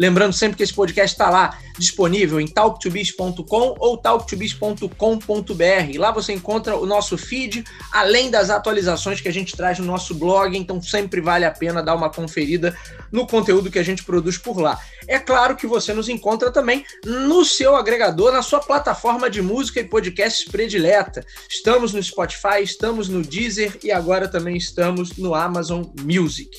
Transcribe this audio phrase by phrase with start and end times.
[0.00, 5.98] Lembrando sempre que esse podcast está lá disponível em talktobiz.com ou talktobiz.com.br.
[5.98, 10.14] Lá você encontra o nosso feed, além das atualizações que a gente traz no nosso
[10.14, 12.74] blog, então sempre vale a pena dar uma conferida
[13.12, 14.80] no conteúdo que a gente produz por lá.
[15.06, 19.80] É claro que você nos encontra também no seu agregador, na sua plataforma de música
[19.80, 21.22] e podcasts predileta.
[21.46, 26.50] Estamos no Spotify, estamos no Deezer e agora também estamos no Amazon Music.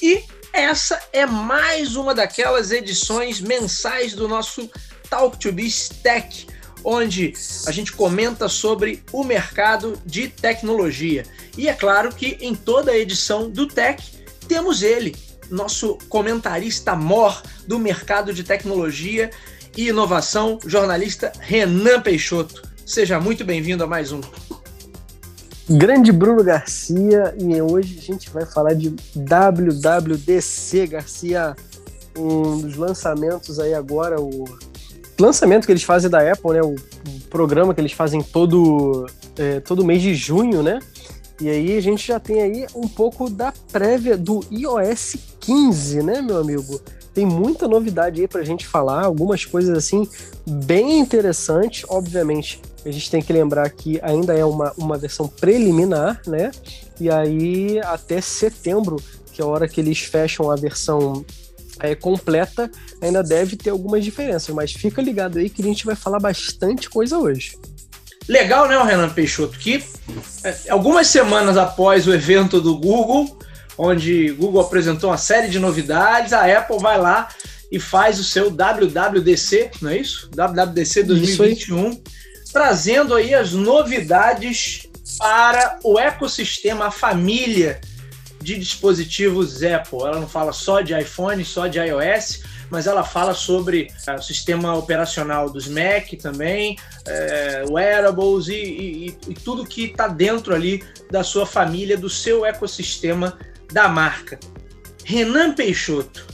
[0.00, 4.70] E essa é mais uma daquelas edições mensais do nosso
[5.08, 6.46] Talk to Biz Tech,
[6.84, 7.32] onde
[7.66, 11.24] a gente comenta sobre o mercado de tecnologia.
[11.56, 14.02] E é claro que em toda edição do Tech
[14.46, 15.16] temos ele,
[15.50, 19.30] nosso comentarista mor do mercado de tecnologia
[19.76, 22.62] e inovação, jornalista Renan Peixoto.
[22.84, 24.20] Seja muito bem-vindo a mais um.
[25.78, 31.56] Grande Bruno Garcia e hoje a gente vai falar de WWDC Garcia,
[32.14, 34.44] um dos lançamentos aí agora, o
[35.18, 36.62] lançamento que eles fazem da Apple, né?
[36.62, 36.74] O,
[37.30, 39.06] programa que eles fazem todo,
[39.38, 40.78] é, todo mês de junho, né?
[41.40, 46.20] E aí a gente já tem aí um pouco da prévia do iOS 15, né,
[46.20, 46.78] meu amigo?
[47.14, 50.06] Tem muita novidade aí pra gente falar, algumas coisas assim
[50.46, 56.20] bem interessantes, obviamente a gente tem que lembrar que ainda é uma, uma versão preliminar,
[56.26, 56.50] né?
[57.00, 58.96] E aí até setembro,
[59.32, 61.24] que é a hora que eles fecham a versão
[61.80, 62.70] é, completa,
[63.00, 66.88] ainda deve ter algumas diferenças, mas fica ligado aí que a gente vai falar bastante
[66.90, 67.56] coisa hoje.
[68.28, 69.58] Legal, né, o Renan Peixoto?
[69.58, 69.82] Que
[70.44, 73.38] é, algumas semanas após o evento do Google,
[73.76, 77.28] onde o Google apresentou uma série de novidades, a Apple vai lá
[77.70, 80.30] e faz o seu WWDC, não é isso?
[80.34, 81.90] WWDC 2021.
[81.90, 82.02] Isso
[82.52, 87.80] trazendo aí as novidades para o ecossistema, a família
[88.40, 90.00] de dispositivos Apple.
[90.00, 94.22] Ela não fala só de iPhone, só de iOS, mas ela fala sobre é, o
[94.22, 96.76] sistema operacional dos Mac também,
[97.06, 102.44] é, wearables e, e, e tudo que está dentro ali da sua família, do seu
[102.44, 103.38] ecossistema
[103.72, 104.38] da marca.
[105.04, 106.26] Renan Peixoto,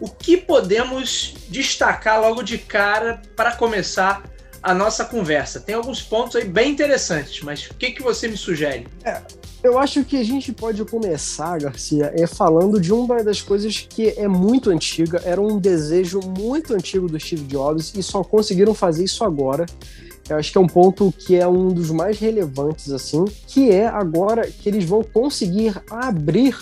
[0.00, 4.22] o que podemos destacar logo de cara para começar
[4.62, 5.60] a nossa conversa.
[5.60, 8.86] Tem alguns pontos aí bem interessantes, mas o que, que você me sugere?
[9.04, 9.20] É,
[9.62, 14.10] eu acho que a gente pode começar, Garcia, é falando de uma das coisas que
[14.10, 19.04] é muito antiga, era um desejo muito antigo do Steve Jobs e só conseguiram fazer
[19.04, 19.66] isso agora.
[20.28, 23.86] Eu acho que é um ponto que é um dos mais relevantes, assim, que é
[23.86, 26.56] agora que eles vão conseguir abrir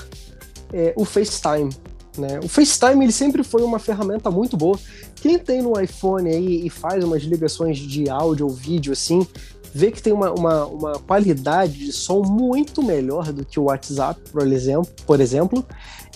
[0.72, 1.70] é, o FaceTime.
[2.16, 2.40] Né?
[2.42, 4.78] O FaceTime ele sempre foi uma ferramenta muito boa.
[5.16, 9.26] Quem tem no iPhone aí e faz umas ligações de áudio ou vídeo assim,
[9.72, 14.20] vê que tem uma, uma, uma qualidade de som muito melhor do que o WhatsApp,
[14.30, 15.64] por exemplo, por exemplo.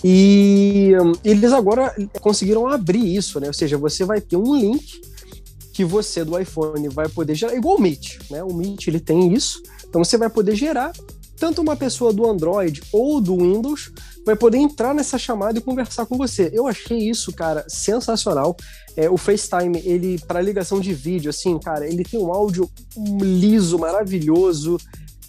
[0.03, 3.47] E um, eles agora conseguiram abrir isso, né?
[3.47, 5.01] Ou seja, você vai ter um link
[5.73, 8.43] que você do iPhone vai poder gerar, igual o Meet, né?
[8.43, 10.91] O Meet ele tem isso, então você vai poder gerar
[11.41, 13.91] tanto uma pessoa do Android ou do Windows
[14.23, 16.51] vai poder entrar nessa chamada e conversar com você.
[16.53, 18.55] Eu achei isso, cara, sensacional.
[18.95, 22.69] É, o FaceTime, ele, para ligação de vídeo, assim, cara, ele tem um áudio
[23.19, 24.77] liso, maravilhoso.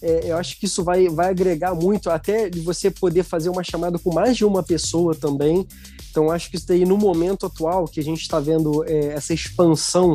[0.03, 3.65] É, eu acho que isso vai, vai agregar muito, até de você poder fazer uma
[3.65, 5.67] chamada com mais de uma pessoa também.
[6.11, 9.33] Então, acho que isso daí, no momento atual, que a gente está vendo é, essa
[9.33, 10.15] expansão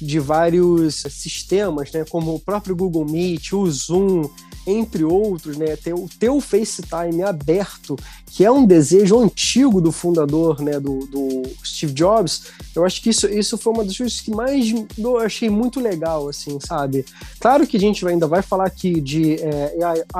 [0.00, 4.30] de vários sistemas, né, como o próprio Google Meet, o Zoom,
[4.66, 10.60] entre outros, né, ter o teu FaceTime aberto, que é um desejo antigo do fundador,
[10.60, 12.44] né, do, do, Steve Jobs,
[12.74, 16.28] eu acho que isso, isso foi uma das coisas que mais eu achei muito legal,
[16.28, 17.04] assim, sabe?
[17.40, 19.74] Claro que a gente ainda vai falar aqui de é,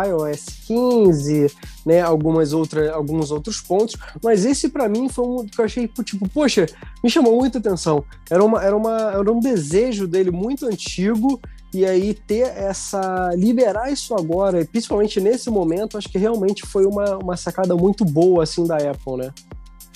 [0.06, 1.50] iOS 15,
[1.86, 5.88] né, algumas outras, alguns outros pontos, mas esse para mim foi um que eu achei,
[6.04, 6.66] tipo, poxa,
[7.02, 8.04] me chamou muita atenção.
[8.30, 11.40] Era, uma, era, uma, era um desejo dele muito antigo
[11.72, 13.30] e aí ter essa.
[13.34, 18.42] liberar isso agora, principalmente nesse momento, acho que realmente foi uma, uma sacada muito boa
[18.42, 19.32] assim da Apple, né?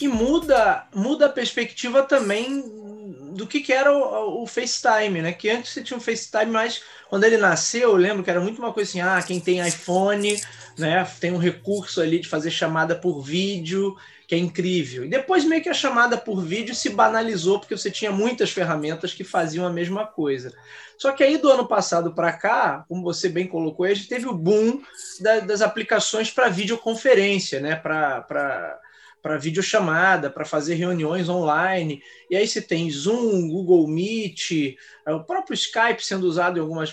[0.00, 2.62] E muda, muda a perspectiva também
[3.34, 5.32] do que, que era o, o, FaceTime, né?
[5.32, 8.58] Que antes você tinha um FaceTime, mas quando ele nasceu, eu lembro que era muito
[8.58, 10.40] uma coisa assim: ah, quem tem iPhone,
[10.78, 13.96] né, tem um recurso ali de fazer chamada por vídeo,
[14.26, 15.04] que é incrível.
[15.04, 19.14] E depois meio que a chamada por vídeo se banalizou, porque você tinha muitas ferramentas
[19.14, 20.52] que faziam a mesma coisa.
[20.98, 24.26] Só que aí do ano passado para cá, como você bem colocou, a gente teve
[24.26, 24.80] o boom
[25.20, 27.76] da, das aplicações para videoconferência, né?
[27.76, 28.80] Para
[29.26, 32.00] para videochamada, para fazer reuniões online.
[32.30, 36.92] E aí você tem Zoom, Google Meet, é, o próprio Skype sendo usado em algumas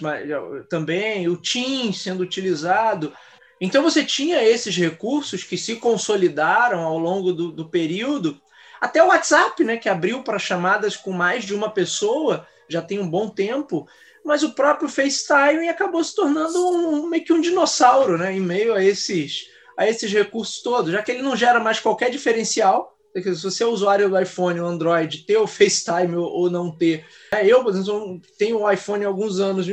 [0.67, 3.13] também, o Teams sendo utilizado.
[3.59, 8.39] Então você tinha esses recursos que se consolidaram ao longo do, do período,
[8.81, 12.99] até o WhatsApp, né, que abriu para chamadas com mais de uma pessoa, já tem
[12.99, 13.87] um bom tempo,
[14.25, 18.73] mas o próprio FaceTime acabou se tornando um, meio que um dinossauro, né, em meio
[18.73, 22.95] a esses a esses recursos todos, já que ele não gera mais qualquer diferencial.
[23.15, 27.05] Se você é usuário do iPhone ou Android, ter o FaceTime ou não ter.
[27.31, 29.67] É, eu, por exemplo, tenho o iPhone há alguns anos,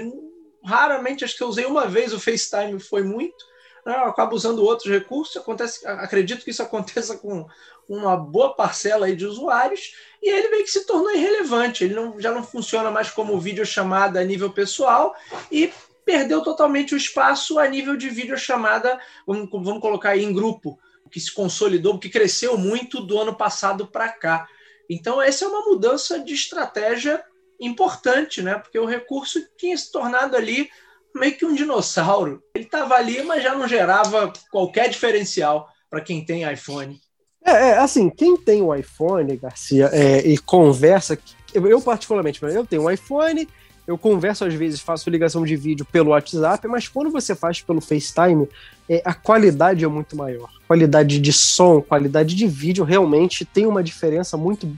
[0.64, 3.49] raramente, acho que eu usei uma vez o FaceTime, foi muito.
[3.84, 7.46] Acabo usando outros recursos, acontece, acredito que isso aconteça com
[7.88, 11.84] uma boa parcela aí de usuários, e ele meio que se tornou irrelevante.
[11.84, 15.14] Ele não, já não funciona mais como videochamada a nível pessoal,
[15.50, 15.72] e
[16.04, 20.78] perdeu totalmente o espaço a nível de videochamada, vamos, vamos colocar aí em grupo,
[21.10, 24.48] que se consolidou, que cresceu muito do ano passado para cá.
[24.88, 27.24] Então, essa é uma mudança de estratégia
[27.58, 28.58] importante, né?
[28.58, 30.70] Porque o recurso tinha se tornado ali
[31.14, 32.42] meio que um dinossauro.
[32.54, 37.00] Ele estava ali, mas já não gerava qualquer diferencial para quem tem iPhone.
[37.44, 41.18] É, é, assim, quem tem o iPhone, Garcia, é, e conversa,
[41.54, 43.48] eu particularmente, eu tenho um iPhone,
[43.90, 47.80] eu converso às vezes, faço ligação de vídeo pelo WhatsApp, mas quando você faz pelo
[47.80, 48.48] FaceTime,
[48.88, 50.48] é, a qualidade é muito maior.
[50.68, 54.72] Qualidade de som, qualidade de vídeo realmente tem uma diferença muito,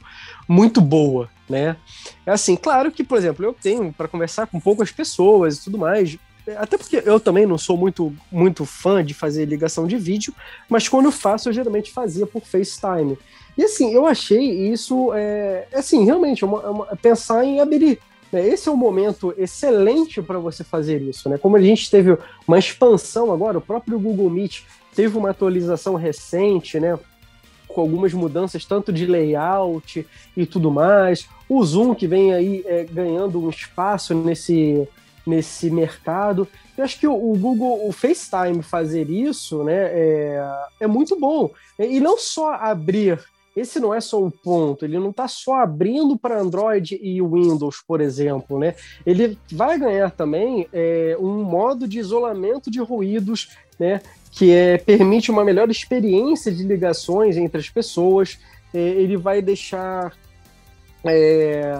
[0.48, 1.76] muito boa, né?
[2.24, 5.76] É assim, claro que, por exemplo, eu tenho para conversar com poucas pessoas e tudo
[5.76, 6.16] mais,
[6.56, 10.32] até porque eu também não sou muito, muito fã de fazer ligação de vídeo,
[10.70, 13.18] mas quando eu faço, eu geralmente fazia por FaceTime.
[13.58, 18.00] E assim, eu achei isso, é, assim, realmente, uma, uma, pensar em abrir
[18.32, 18.46] né?
[18.48, 21.28] Esse é um momento excelente para você fazer isso.
[21.28, 21.36] Né?
[21.36, 22.16] Como a gente teve
[22.48, 24.62] uma expansão agora, o próprio Google Meet
[24.94, 26.98] teve uma atualização recente, né?
[27.68, 30.06] com algumas mudanças tanto de layout
[30.36, 31.28] e tudo mais.
[31.48, 34.86] O Zoom que vem aí é, ganhando um espaço nesse,
[35.26, 36.46] nesse mercado.
[36.76, 41.50] Eu acho que o, Google, o FaceTime fazer isso, né, é, é muito bom.
[41.78, 43.18] E não só abrir
[43.54, 47.82] esse não é só o ponto, ele não está só abrindo para Android e Windows,
[47.86, 48.74] por exemplo, né?
[49.04, 54.00] Ele vai ganhar também é, um modo de isolamento de ruídos, né?
[54.30, 58.38] Que é, permite uma melhor experiência de ligações entre as pessoas.
[58.72, 60.16] É, ele vai deixar,
[61.04, 61.74] é,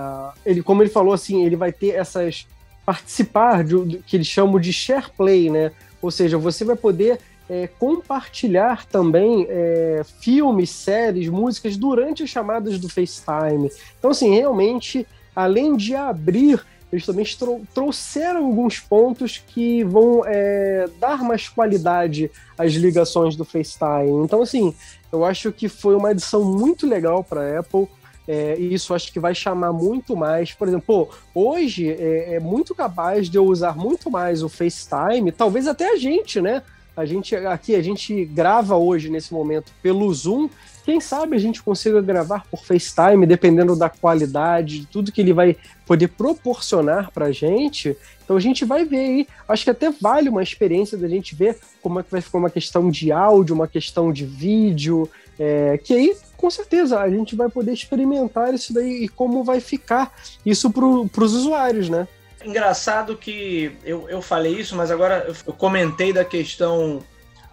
[0.45, 2.47] ele, como ele falou assim, ele vai ter essas
[2.85, 5.73] participar de, que eles chamam de share play, né?
[6.03, 7.19] Ou seja, você vai poder
[7.53, 13.71] é, compartilhar também é, filmes, séries, músicas durante as chamadas do FaceTime.
[13.99, 15.07] Então, assim, realmente,
[15.37, 17.27] além de abrir, eles também
[17.75, 24.25] trouxeram alguns pontos que vão é, dar mais qualidade às ligações do FaceTime.
[24.25, 24.75] Então, assim,
[25.13, 27.87] eu acho que foi uma edição muito legal para a Apple.
[28.27, 30.55] É, isso acho que vai chamar muito mais.
[30.55, 35.67] Por exemplo, hoje é, é, muito capaz de eu usar muito mais o FaceTime, talvez
[35.67, 36.63] até a gente, né?
[36.97, 40.49] A gente aqui a gente grava hoje nesse momento pelo Zoom.
[40.85, 45.33] Quem sabe a gente consiga gravar por FaceTime, dependendo da qualidade, de tudo que ele
[45.33, 45.57] vai
[45.87, 47.97] poder proporcionar para a gente.
[48.25, 49.27] Então a gente vai ver aí.
[49.49, 52.51] Acho que até vale uma experiência da gente ver como é que vai ficar uma
[52.51, 55.09] questão de áudio, uma questão de vídeo,
[55.39, 59.61] é, que aí com certeza a gente vai poder experimentar isso daí e como vai
[59.61, 60.13] ficar
[60.45, 60.85] isso para
[61.25, 62.07] os usuários, né?
[62.45, 67.03] Engraçado que eu, eu falei isso, mas agora eu comentei da questão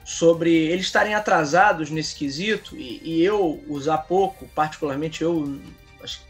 [0.03, 5.59] sobre eles estarem atrasados nesse quesito e, e eu usar pouco, particularmente eu,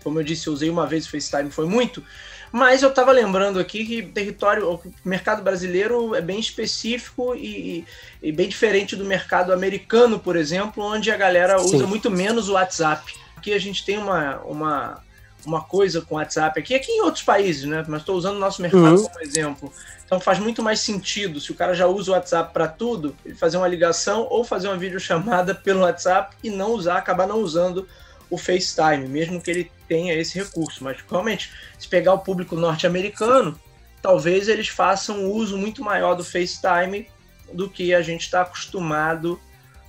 [0.04, 2.04] como eu disse, eu usei uma vez o FaceTime, foi muito,
[2.51, 7.86] mas eu estava lembrando aqui que território, o mercado brasileiro é bem específico e,
[8.22, 11.75] e, bem diferente do mercado americano, por exemplo, onde a galera Sim.
[11.75, 13.13] usa muito menos o WhatsApp.
[13.38, 15.04] Aqui a gente tem uma, uma
[15.46, 17.84] uma coisa com o WhatsApp aqui, aqui em outros países, né?
[17.88, 19.03] Mas estou usando o nosso mercado uhum.
[19.03, 19.74] como exemplo.
[20.05, 23.36] Então faz muito mais sentido, se o cara já usa o WhatsApp para tudo, ele
[23.36, 27.88] fazer uma ligação ou fazer uma videochamada pelo WhatsApp e não usar, acabar não usando
[28.29, 30.84] o FaceTime, mesmo que ele tenha esse recurso.
[30.84, 33.60] Mas realmente, se pegar o público norte-americano,
[34.01, 37.08] talvez eles façam um uso muito maior do FaceTime
[37.53, 39.39] do que a gente está acostumado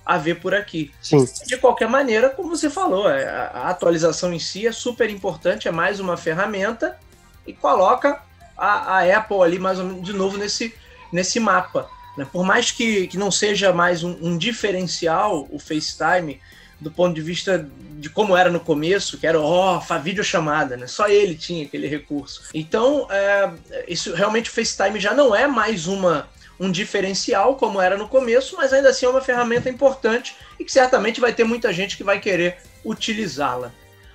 [0.05, 0.91] a ver por aqui.
[1.01, 1.25] Sim.
[1.45, 5.71] De qualquer maneira, como você falou, é, a atualização em si é super importante, é
[5.71, 6.97] mais uma ferramenta
[7.45, 8.21] e coloca
[8.57, 10.73] a, a Apple ali mais ou menos de novo nesse,
[11.11, 11.89] nesse mapa.
[12.17, 12.27] Né?
[12.31, 16.41] Por mais que, que não seja mais um, um diferencial o FaceTime,
[16.79, 20.75] do ponto de vista de como era no começo, que era ó, oh, a videochamada,
[20.75, 20.87] né?
[20.87, 22.45] Só ele tinha aquele recurso.
[22.55, 23.51] Então, é,
[23.87, 26.27] isso realmente o FaceTime já não é mais uma
[26.61, 30.71] um diferencial como era no começo, mas ainda assim é uma ferramenta importante e que
[30.71, 33.71] certamente vai ter muita gente que vai querer utilizá-la.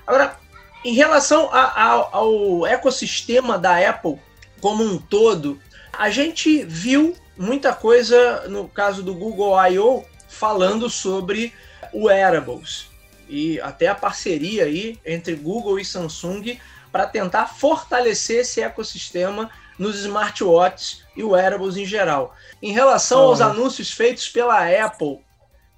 [0.06, 0.38] Agora,
[0.84, 4.20] em relação a, a, ao ecossistema da Apple
[4.60, 5.60] como um todo,
[5.92, 10.04] a gente viu muita coisa no caso do Google I.O.
[10.28, 11.52] falando sobre
[11.92, 12.86] wearables
[13.28, 16.60] e até a parceria aí entre Google e Samsung
[16.92, 22.34] para tentar fortalecer esse ecossistema nos smartwatches e wearables em geral.
[22.62, 25.20] Em relação aos anúncios feitos pela Apple,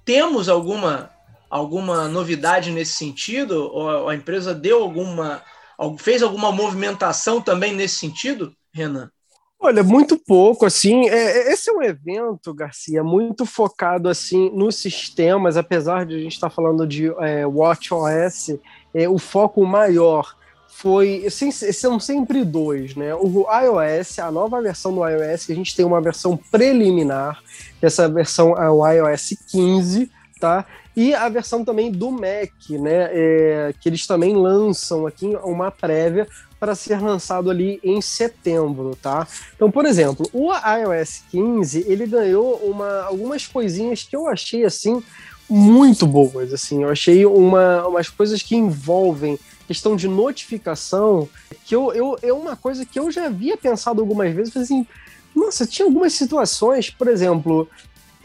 [0.05, 1.11] temos alguma
[1.49, 3.69] alguma novidade nesse sentido?
[3.73, 5.41] Ou a empresa deu alguma
[5.97, 9.09] fez alguma movimentação também nesse sentido, Renan?
[9.61, 14.77] Olha, muito pouco, assim, é, é, esse é um evento, Garcia, muito focado, assim, nos
[14.77, 18.57] sistemas, apesar de a gente estar falando de é, WatchOS,
[18.93, 20.33] é, o foco maior
[20.69, 21.27] foi,
[21.73, 25.85] são sempre dois, né, o iOS, a nova versão do iOS, que a gente tem
[25.85, 27.41] uma versão preliminar,
[27.81, 30.09] essa versão é o iOS 15,
[30.39, 35.71] tá, e a versão também do Mac, né, é, que eles também lançam aqui uma
[35.71, 36.27] prévia
[36.59, 39.25] para ser lançado ali em setembro, tá?
[39.55, 45.01] Então, por exemplo, o iOS 15 ele ganhou uma, algumas coisinhas que eu achei assim
[45.49, 51.29] muito boas, assim, eu achei uma, umas coisas que envolvem questão de notificação,
[51.63, 54.83] que eu, eu, é uma coisa que eu já havia pensado algumas vezes, assim,
[55.35, 57.69] nossa, tinha algumas situações, por exemplo,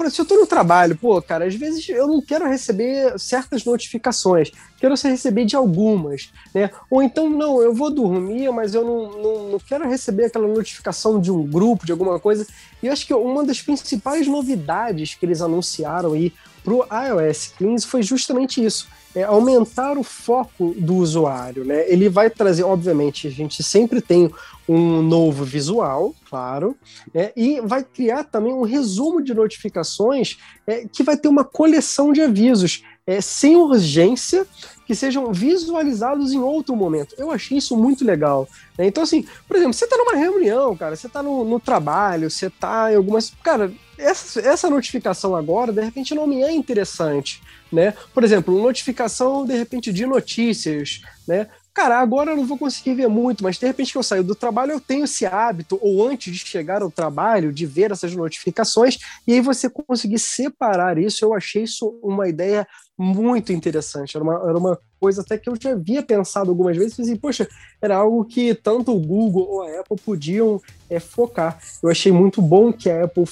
[0.09, 4.53] se eu tô no trabalho, pô, cara, às vezes eu não quero receber certas notificações,
[4.79, 6.71] quero receber de algumas, né?
[6.89, 11.21] Ou então, não, eu vou dormir, mas eu não, não, não quero receber aquela notificação
[11.21, 12.47] de um grupo, de alguma coisa.
[12.83, 16.33] E eu acho que uma das principais novidades que eles anunciaram aí
[16.65, 21.91] pro iOS 15 foi justamente isso é, aumentar o foco do usuário, né?
[21.91, 24.31] Ele vai trazer, obviamente, a gente sempre tem
[24.69, 26.75] um novo visual, claro,
[27.13, 27.33] né?
[27.37, 32.23] e vai criar também um resumo de notificações é, que vai ter uma coleção de
[32.23, 34.47] avisos é, sem urgência
[34.87, 37.15] que sejam visualizados em outro momento.
[37.19, 38.49] Eu achei isso muito legal.
[38.79, 38.87] Né?
[38.87, 42.47] Então, assim, por exemplo, você está numa reunião, cara, você está no, no, trabalho, você
[42.47, 43.33] está em algumas.
[43.43, 47.43] Cara, essa, essa notificação agora, de repente, não me é interessante.
[47.73, 47.95] Né?
[48.13, 51.49] Por exemplo, notificação, de repente, de notícias, né?
[51.75, 54.35] Cara, agora eu não vou conseguir ver muito, mas de repente que eu saio do
[54.37, 58.97] trabalho, eu tenho esse hábito, ou antes de chegar ao trabalho, de ver essas notificações,
[59.27, 62.65] e aí você conseguir separar isso, eu achei isso uma ideia
[62.97, 64.17] muito interessante.
[64.17, 67.17] Era uma, era uma coisa até que eu já havia pensado algumas vezes, e assim,
[67.17, 67.49] poxa,
[67.83, 71.59] era algo que tanto o Google ou a Apple podiam é, focar.
[71.83, 73.25] Eu achei muito bom que a Apple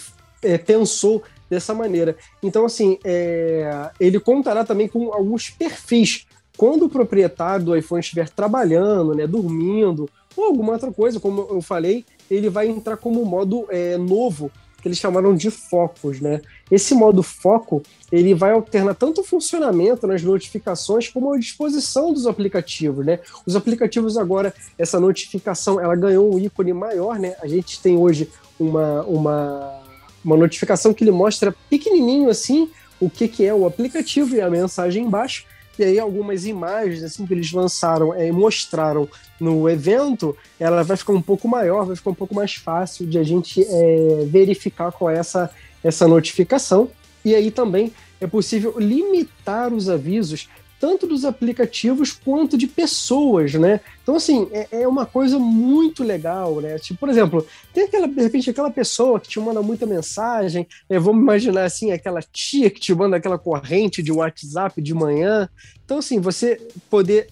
[0.43, 2.17] é, pensou dessa maneira.
[2.43, 6.27] Então, assim, é, ele contará também com alguns perfis.
[6.57, 11.61] Quando o proprietário do iPhone estiver trabalhando, né, dormindo, ou alguma outra coisa, como eu
[11.61, 14.51] falei, ele vai entrar como modo é, novo
[14.83, 16.41] que eles chamaram de focos, né?
[16.69, 22.27] Esse modo foco, ele vai alternar tanto o funcionamento nas notificações como a disposição dos
[22.27, 23.21] aplicativos, né?
[23.47, 27.37] Os aplicativos agora, essa notificação, ela ganhou um ícone maior, né?
[27.41, 28.29] A gente tem hoje
[28.59, 29.83] uma, uma,
[30.25, 32.69] uma notificação que ele mostra pequenininho assim
[32.99, 35.45] o que, que é o aplicativo e a mensagem embaixo,
[35.79, 39.09] e aí algumas imagens assim que eles lançaram e é, mostraram
[39.41, 43.19] no evento, ela vai ficar um pouco maior, vai ficar um pouco mais fácil de
[43.19, 45.51] a gente é, verificar qual é essa,
[45.83, 46.91] essa notificação.
[47.25, 50.49] E aí também é possível limitar os avisos
[50.83, 53.79] tanto dos aplicativos quanto de pessoas, né?
[54.03, 56.77] Então, assim, é, é, uma coisa muito legal, né?
[56.77, 60.99] Tipo, por exemplo, tem aquela, de repente, aquela pessoa que te manda muita mensagem, né?
[60.99, 65.49] vamos imaginar assim, aquela tia que te manda aquela corrente de WhatsApp de manhã.
[65.85, 66.61] Então, assim, você
[66.91, 67.29] poder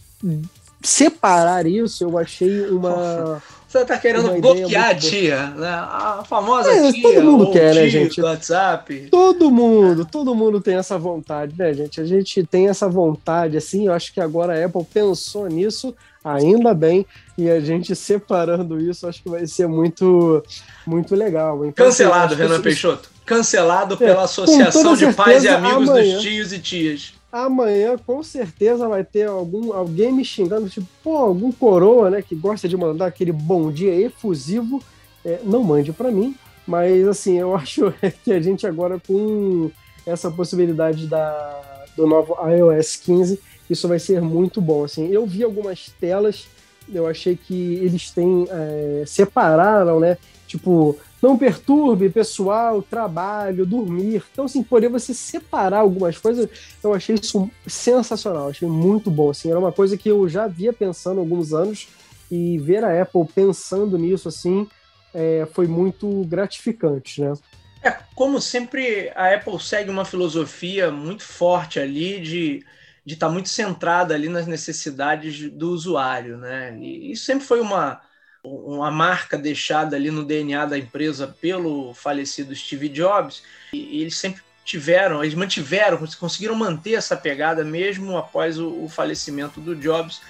[0.81, 3.43] separar isso, eu achei uma.
[3.71, 5.69] Você tá querendo bloquear a tia, né?
[5.69, 7.03] A famosa é, tia.
[7.03, 8.21] Todo mundo quer, né, gente?
[8.21, 9.07] WhatsApp.
[9.13, 12.01] Todo mundo, todo mundo tem essa vontade, né, gente?
[12.01, 13.87] A gente tem essa vontade, assim.
[13.87, 17.07] Eu acho que agora a Apple pensou nisso, ainda bem,
[17.39, 20.43] e a gente separando isso, acho que vai ser muito,
[20.85, 21.65] muito legal.
[21.65, 22.61] Então, assim, Cancelado, Renan.
[22.61, 23.09] Peixoto.
[23.25, 26.15] Cancelado é, pela Associação de Pais e Amigos amanhã...
[26.15, 31.17] dos Tios e Tias amanhã com certeza vai ter algum alguém me xingando, tipo, pô,
[31.17, 34.83] algum coroa, né, que gosta de mandar aquele bom dia efusivo,
[35.25, 36.35] é, não mande para mim,
[36.67, 37.93] mas assim, eu acho
[38.25, 39.71] que a gente agora com
[40.07, 44.85] essa possibilidade da, do novo iOS 15, isso vai ser muito bom.
[44.85, 46.49] Assim, eu vi algumas telas,
[46.93, 50.19] eu achei que eles têm é, separaram, né?
[50.47, 54.23] Tipo, não perturbe pessoal, trabalho, dormir.
[54.33, 56.49] Então, assim, poder você separar algumas coisas,
[56.83, 59.31] eu achei isso sensacional, achei muito bom.
[59.31, 61.89] Assim, era uma coisa que eu já via pensando há alguns anos
[62.31, 64.67] e ver a Apple pensando nisso, assim,
[65.13, 67.35] é, foi muito gratificante, né?
[67.83, 72.65] É, como sempre, a Apple segue uma filosofia muito forte ali de
[73.05, 76.79] de estar tá muito centrada ali nas necessidades do usuário, né?
[76.79, 78.01] E sempre foi uma,
[78.43, 83.43] uma marca deixada ali no DNA da empresa pelo falecido Steve Jobs,
[83.73, 89.61] e, eles sempre tiveram, eles mantiveram, conseguiram manter essa pegada mesmo após o, o falecimento
[89.61, 90.21] do Jobs.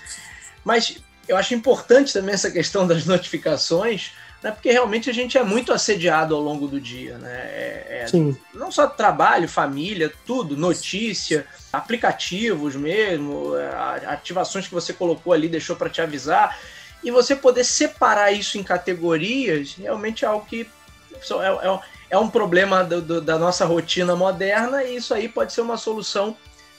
[0.64, 0.96] Mas
[1.28, 4.12] eu acho importante também essa questão das notificações,
[4.42, 7.18] né, porque realmente a gente é muito assediado ao longo do dia.
[7.18, 7.32] Né?
[7.32, 15.32] É, é não só trabalho, família, tudo, notícia, aplicativos mesmo, é, ativações que você colocou
[15.32, 16.58] ali, deixou para te avisar.
[17.02, 20.68] E você poder separar isso em categorias realmente é algo que
[21.12, 21.80] é, é,
[22.10, 25.76] é um problema do, do, da nossa rotina moderna e isso aí pode ser uma
[25.76, 26.36] solução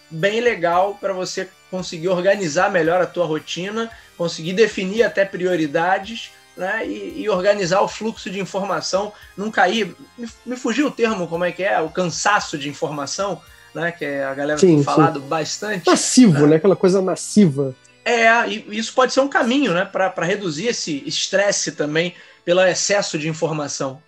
[0.09, 6.85] bem legal para você conseguir organizar melhor a tua rotina, conseguir definir até prioridades né,
[6.85, 9.95] e, e, organizar o fluxo de informação, não cair.
[10.17, 11.79] Me, me, fugiu o termo, como é que é?
[11.79, 13.41] O cansaço de informação,
[13.73, 13.91] né?
[13.91, 15.27] Que a galera sim, tem falado sim.
[15.27, 15.87] bastante.
[15.87, 16.47] Massivo, né?
[16.47, 16.55] né?
[16.57, 17.73] Aquela coisa massiva.
[18.03, 19.85] É, e isso pode ser um caminho, né?
[19.85, 24.01] Para reduzir esse estresse também pelo excesso de informação.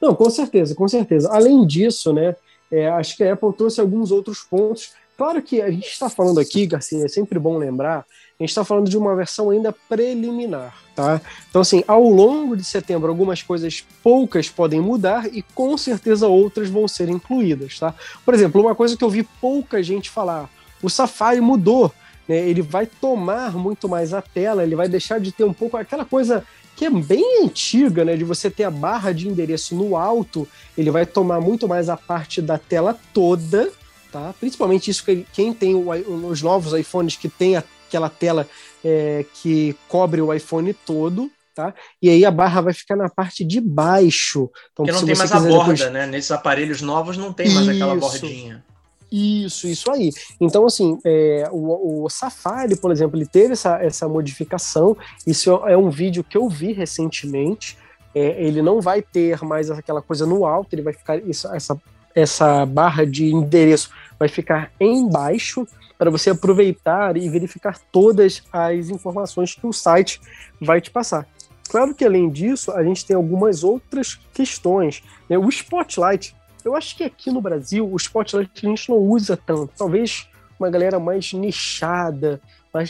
[0.00, 1.28] Não, com certeza, com certeza.
[1.32, 2.36] Além disso, né?
[2.70, 4.92] É, acho que a Apple trouxe alguns outros pontos.
[5.16, 8.06] Claro que a gente está falando aqui, Garcia, é sempre bom lembrar
[8.40, 11.20] a gente está falando de uma versão ainda preliminar, tá?
[11.50, 16.70] Então, assim, ao longo de setembro, algumas coisas poucas podem mudar e com certeza outras
[16.70, 17.94] vão ser incluídas, tá?
[18.24, 20.48] Por exemplo, uma coisa que eu vi pouca gente falar:
[20.82, 21.92] o Safari mudou,
[22.30, 22.48] né?
[22.48, 26.04] Ele vai tomar muito mais a tela, ele vai deixar de ter um pouco aquela
[26.04, 26.44] coisa
[26.76, 28.16] que é bem antiga, né?
[28.16, 30.46] De você ter a barra de endereço no alto,
[30.78, 33.72] ele vai tomar muito mais a parte da tela toda,
[34.12, 34.32] tá?
[34.38, 38.48] Principalmente isso que quem tem os novos iPhones que tem aquela tela
[38.84, 41.74] é, que cobre o iPhone todo, tá?
[42.00, 44.48] E aí a barra vai ficar na parte de baixo.
[44.72, 45.92] Então, Porque não tem mais a borda, depois...
[45.92, 46.06] né?
[46.06, 48.64] Nesses aparelhos novos não tem mais isso, aquela bordinha.
[49.10, 50.10] Isso, isso aí.
[50.40, 54.96] Então, assim, é, o, o, Safari, por exemplo, ele teve essa, essa modificação.
[55.26, 57.76] Isso é um vídeo que eu vi recentemente.
[58.14, 61.18] É, ele não vai ter mais aquela coisa no alto, ele vai ficar.
[61.18, 61.76] Isso, essa,
[62.14, 65.66] essa barra de endereço vai ficar embaixo
[65.98, 70.20] para você aproveitar e verificar todas as informações que o site
[70.60, 71.26] vai te passar.
[71.68, 75.02] Claro que além disso, a gente tem algumas outras questões.
[75.28, 75.38] Né?
[75.38, 79.72] O Spotlight, eu acho que aqui no Brasil, o Spotlight a gente não usa tanto.
[79.76, 82.40] Talvez uma galera mais nichada,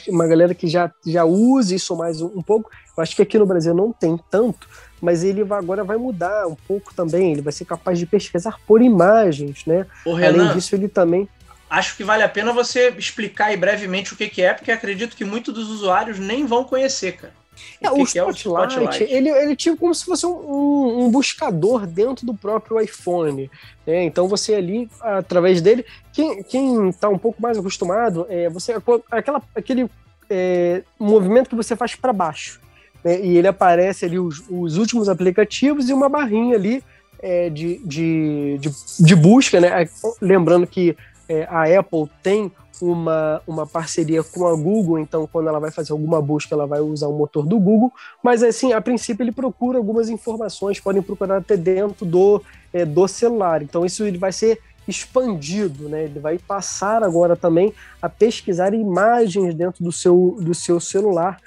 [0.09, 2.71] uma galera que já, já use isso mais um, um pouco.
[2.97, 4.69] Eu acho que aqui no Brasil não tem tanto,
[5.01, 7.33] mas ele vai, agora vai mudar um pouco também.
[7.33, 9.87] Ele vai ser capaz de pesquisar por imagens, né?
[10.05, 11.29] Ô, Renan, Além disso, ele também
[11.71, 15.17] acho que vale a pena você explicar aí brevemente o que, que é, porque acredito
[15.17, 17.40] que muitos dos usuários nem vão conhecer, cara.
[17.81, 21.87] É, o, Spotlight, é o Spotlight, Ele, ele tinha como se fosse um, um buscador
[21.87, 23.51] dentro do próprio iPhone.
[23.87, 24.05] Né?
[24.05, 28.75] Então você ali, através dele, quem, quem está um pouco mais acostumado, é você
[29.11, 29.91] aquela, aquele
[30.29, 32.61] é, movimento que você faz para baixo.
[33.03, 33.21] Né?
[33.21, 36.83] E ele aparece ali os, os últimos aplicativos e uma barrinha ali
[37.23, 38.71] é, de, de, de,
[39.01, 39.89] de busca, né?
[40.21, 40.97] Lembrando que
[41.31, 42.51] é, a Apple tem
[42.83, 46.81] uma, uma parceria com a Google, então quando ela vai fazer alguma busca, ela vai
[46.81, 51.37] usar o motor do Google, mas assim, a princípio ele procura algumas informações, podem procurar
[51.37, 56.05] até dentro do, é, do celular, então isso ele vai ser expandido, né?
[56.05, 61.39] Ele vai passar agora também a pesquisar imagens dentro do seu, do seu celular.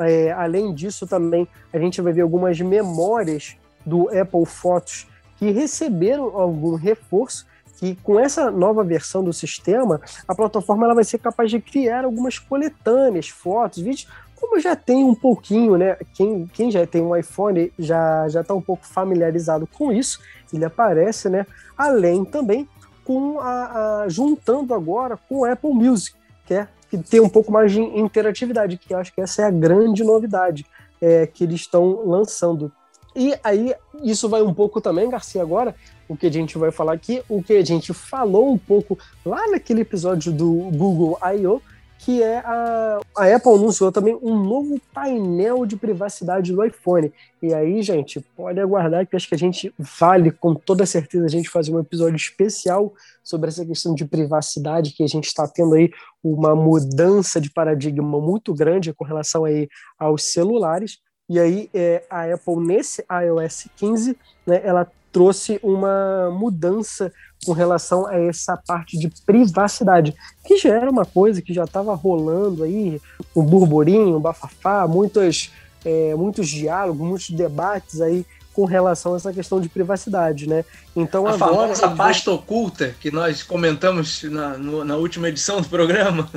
[0.00, 6.24] É, além disso, também a gente vai ver algumas memórias do Apple Fotos que receberam
[6.36, 7.46] algum reforço
[7.78, 12.04] que com essa nova versão do sistema, a plataforma ela vai ser capaz de criar
[12.04, 15.96] algumas coletâneas, fotos, vídeos, como já tem um pouquinho, né?
[16.14, 20.20] Quem, quem já tem um iPhone já já está um pouco familiarizado com isso.
[20.52, 21.46] Ele aparece, né?
[21.76, 22.68] Além também
[23.04, 27.52] com a, a juntando agora com o Apple Music, que é que tem um pouco
[27.52, 30.64] mais de interatividade, que eu acho que essa é a grande novidade
[31.00, 32.72] é, que eles estão lançando.
[33.14, 35.74] E aí, isso vai um pouco também, Garcia, agora,
[36.08, 39.46] o que a gente vai falar aqui, o que a gente falou um pouco lá
[39.48, 41.60] naquele episódio do Google I.O.,
[41.98, 47.12] que é a, a Apple anunciou também um novo painel de privacidade do iPhone.
[47.42, 51.28] E aí, gente, pode aguardar que acho que a gente vale com toda certeza a
[51.28, 55.74] gente fazer um episódio especial sobre essa questão de privacidade que a gente está tendo
[55.74, 55.90] aí
[56.22, 59.68] uma mudança de paradigma muito grande com relação aí
[59.98, 60.98] aos celulares.
[61.28, 64.16] E aí é, a Apple nesse iOS 15,
[64.46, 67.12] né, ela trouxe uma mudança
[67.44, 71.94] com relação a essa parte de privacidade, que já era uma coisa que já estava
[71.94, 73.00] rolando aí,
[73.34, 75.52] um burburinho, um bafafá, muitos,
[75.84, 80.64] é, muitos diálogos, muitos debates aí com relação a essa questão de privacidade, né?
[80.96, 85.68] Então a agora famosa pasta oculta que nós comentamos na, no, na última edição do
[85.68, 86.28] programa.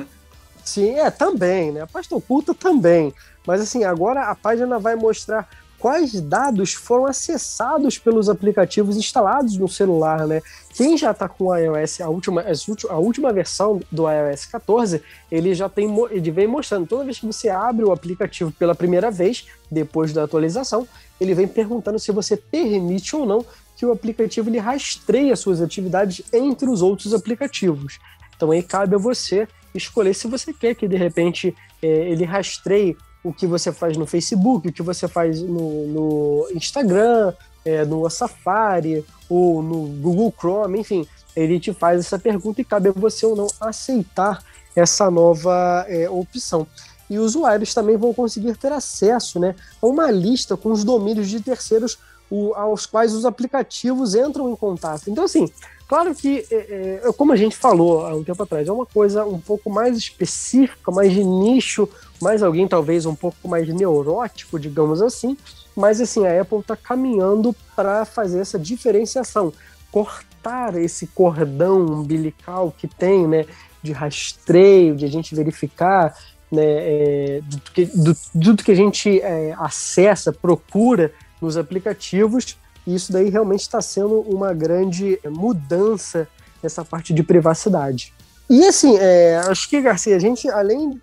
[0.63, 1.81] Sim, é também, né?
[1.81, 3.11] A pasta oculta também.
[3.45, 5.49] Mas assim, agora a página vai mostrar
[5.81, 10.39] quais dados foram acessados pelos aplicativos instalados no celular, né?
[10.75, 12.45] Quem já está com o iOS, a última,
[12.89, 17.25] a última versão do iOS 14, ele já tem, ele vem mostrando, toda vez que
[17.25, 20.87] você abre o aplicativo pela primeira vez, depois da atualização,
[21.19, 23.43] ele vem perguntando se você permite ou não
[23.75, 27.99] que o aplicativo ele rastreie as suas atividades entre os outros aplicativos.
[28.37, 32.95] Então aí cabe a você escolher se você quer que de repente é, ele rastreie
[33.23, 38.09] o que você faz no Facebook, o que você faz no, no Instagram, é, no
[38.09, 43.25] Safari ou no Google Chrome, enfim, ele te faz essa pergunta e cabe a você
[43.25, 44.43] ou não aceitar
[44.75, 46.67] essa nova é, opção.
[47.09, 51.41] E usuários também vão conseguir ter acesso né, a uma lista com os domínios de
[51.41, 51.97] terceiros
[52.29, 55.09] o, aos quais os aplicativos entram em contato.
[55.09, 55.51] Então, assim,
[55.87, 59.25] claro que, é, é, como a gente falou há um tempo atrás, é uma coisa
[59.25, 61.89] um pouco mais específica, mais de nicho,
[62.21, 65.37] mais alguém talvez um pouco mais neurótico, digamos assim,
[65.75, 69.53] mas assim, a Apple está caminhando para fazer essa diferenciação,
[69.91, 73.45] cortar esse cordão umbilical que tem, né,
[73.81, 76.15] de rastreio, de a gente verificar
[76.51, 82.95] né, é, do, que, do, tudo que a gente é, acessa, procura nos aplicativos, e
[82.95, 86.27] isso daí realmente está sendo uma grande mudança
[86.61, 88.13] nessa parte de privacidade.
[88.49, 91.01] E assim, é, acho que, Garcia, a gente, além.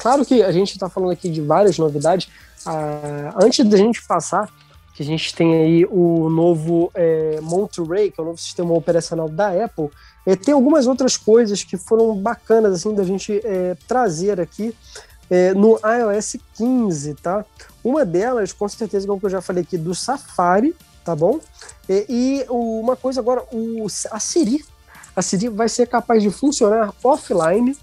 [0.00, 2.28] Claro que a gente está falando aqui de várias novidades.
[2.64, 4.48] Ah, antes da gente passar,
[4.94, 9.28] que a gente tem aí o novo é, Monterey, que é o novo sistema operacional
[9.28, 9.90] da Apple,
[10.26, 14.74] é, tem algumas outras coisas que foram bacanas assim da gente é, trazer aqui
[15.28, 17.44] é, no iOS 15, tá?
[17.84, 21.40] Uma delas, com certeza, como eu já falei aqui, do Safari, tá bom?
[21.86, 24.64] E, e uma coisa agora, o, a Siri.
[25.14, 27.76] A Siri vai ser capaz de funcionar offline.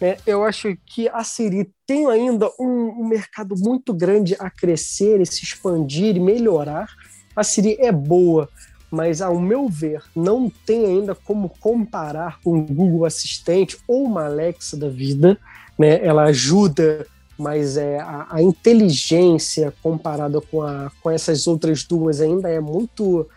[0.00, 0.16] Né?
[0.26, 5.26] Eu acho que a Siri tem ainda um, um mercado muito grande a crescer e
[5.26, 6.88] se expandir e melhorar.
[7.34, 8.48] A Siri é boa,
[8.90, 14.26] mas ao meu ver, não tem ainda como comparar com o Google Assistente ou uma
[14.26, 15.38] Alexa da vida.
[15.78, 16.04] Né?
[16.04, 22.48] Ela ajuda mas é, a, a, inteligência comparada com, a, com essas outras duas ainda
[22.48, 23.28] é muito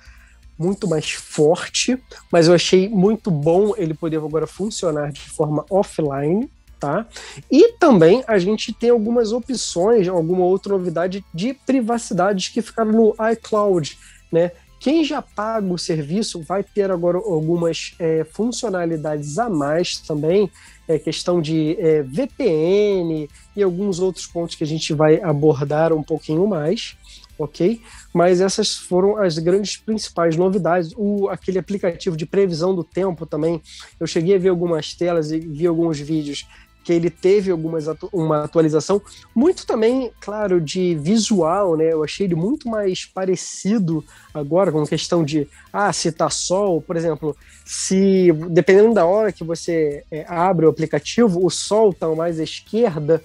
[0.57, 1.97] muito mais forte,
[2.31, 7.05] mas eu achei muito bom ele poder agora funcionar de forma offline, tá?
[7.51, 13.15] E também a gente tem algumas opções, alguma outra novidade de privacidade que ficaram no
[13.31, 13.97] iCloud,
[14.31, 14.51] né?
[14.79, 20.51] Quem já paga o serviço vai ter agora algumas é, funcionalidades a mais também,
[20.87, 26.03] é, questão de é, VPN e alguns outros pontos que a gente vai abordar um
[26.03, 26.95] pouquinho mais,
[27.37, 27.81] ok?
[28.13, 30.93] Mas essas foram as grandes principais novidades.
[30.97, 33.61] O, aquele aplicativo de previsão do tempo também,
[33.99, 36.47] eu cheguei a ver algumas telas e vi alguns vídeos
[36.87, 39.01] que ele teve algumas atu uma atualização,
[39.35, 41.91] muito também, claro, de visual, né?
[41.91, 44.01] Eu achei ele muito mais parecido
[44.33, 49.43] agora com questão de, ah, se tá sol, por exemplo, se dependendo da hora que
[49.43, 53.21] você é, abre o aplicativo, o sol tá mais à esquerda,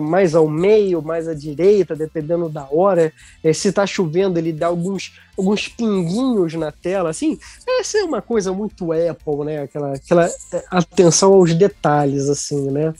[0.00, 3.12] mais ao meio, mais à direita, dependendo da hora.
[3.42, 7.38] É, se está chovendo, ele dá alguns, alguns pinguinhos na tela, assim.
[7.80, 9.62] Essa é uma coisa muito Apple, né?
[9.62, 12.94] Aquela, aquela é, atenção aos detalhes, assim, né?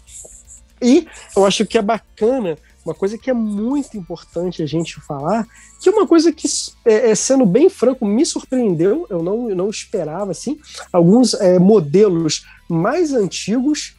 [0.80, 5.46] E eu acho que é bacana, uma coisa que é muito importante a gente falar,
[5.80, 6.46] que é uma coisa que,
[6.84, 10.58] é, é sendo bem franco, me surpreendeu, eu não, eu não esperava, assim,
[10.92, 13.96] alguns é, modelos mais antigos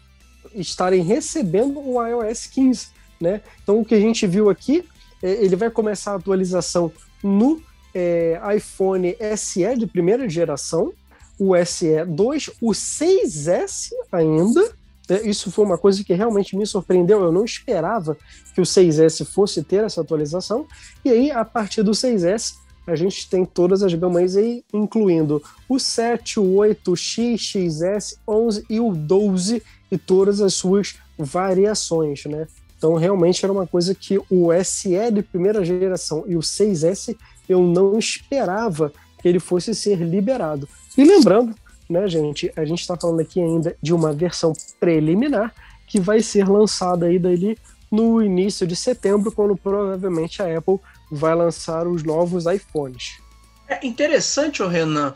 [0.60, 2.88] estarem recebendo o iOS 15,
[3.20, 3.42] né?
[3.64, 4.84] Então o que a gente viu aqui,
[5.22, 6.92] é, ele vai começar a atualização
[7.24, 7.62] no
[7.94, 10.94] é, iPhone SE de primeira geração,
[11.40, 14.72] o SE 2, o 6S ainda.
[15.10, 17.24] É, isso foi uma coisa que realmente me surpreendeu.
[17.24, 18.18] Eu não esperava
[18.54, 20.68] que o 6S fosse ter essa atualização.
[21.06, 25.78] E aí, a partir do 6S, a gente tem todas as gamas aí, incluindo o
[25.78, 32.26] 7, o 8, o X, XS, 11 e o 12 e todas as suas variações,
[32.26, 32.48] né?
[32.78, 37.18] Então, realmente era uma coisa que o SE de primeira geração e o 6S
[37.50, 40.70] eu não esperava que ele fosse ser liberado.
[40.96, 41.56] E lembrando,
[41.90, 45.54] né, gente, a gente está falando aqui ainda de uma versão preliminar
[45.88, 47.58] que vai ser lançada aí dali
[47.90, 53.20] no início de setembro, quando provavelmente a Apple vai lançar os novos iPhones.
[53.68, 55.14] É interessante, Renan,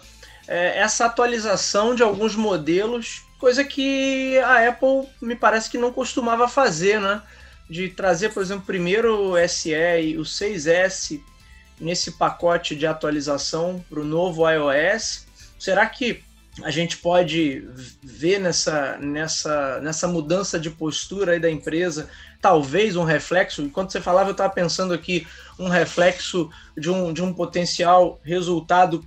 [0.48, 6.48] é, essa atualização de alguns modelos, coisa que a Apple me parece que não costumava
[6.48, 7.24] fazer, né?
[7.68, 11.20] De trazer, por exemplo, primeiro o SE e o 6S
[11.80, 15.26] nesse pacote de atualização para o novo iOS.
[15.58, 16.24] Será que
[16.62, 17.68] a gente pode
[18.04, 24.02] ver nessa, nessa, nessa mudança de postura aí da empresa, talvez um reflexo, enquanto você
[24.02, 25.26] falava, eu estava pensando aqui,
[25.58, 29.04] um reflexo de um, de um potencial resultado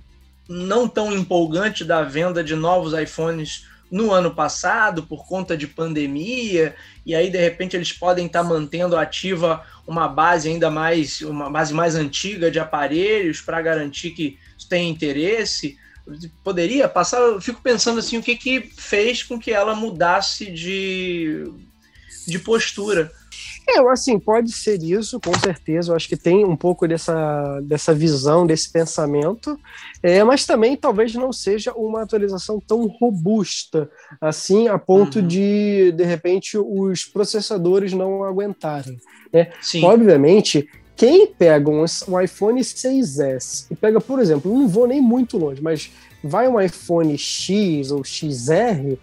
[0.49, 6.75] não tão empolgante da venda de novos iPhones no ano passado, por conta de pandemia,
[7.05, 11.49] e aí de repente eles podem estar tá mantendo ativa uma base ainda mais, uma
[11.49, 15.77] base mais antiga de aparelhos para garantir que tem interesse
[16.43, 17.19] poderia passar.
[17.19, 21.49] Eu fico pensando assim, o que que fez com que ela mudasse de,
[22.27, 23.09] de postura.
[23.67, 25.91] É, assim, pode ser isso, com certeza.
[25.91, 29.59] Eu acho que tem um pouco dessa, dessa visão, desse pensamento,
[30.03, 33.89] é, mas também talvez não seja uma atualização tão robusta,
[34.21, 35.27] assim, a ponto uhum.
[35.27, 38.97] de, de repente, os processadores não aguentarem.
[39.33, 39.51] Né?
[39.61, 39.83] Sim.
[39.83, 45.37] Obviamente, quem pega um, um iPhone 6S e pega, por exemplo, não vou nem muito
[45.37, 45.91] longe, mas
[46.23, 48.97] vai um iPhone X ou XR,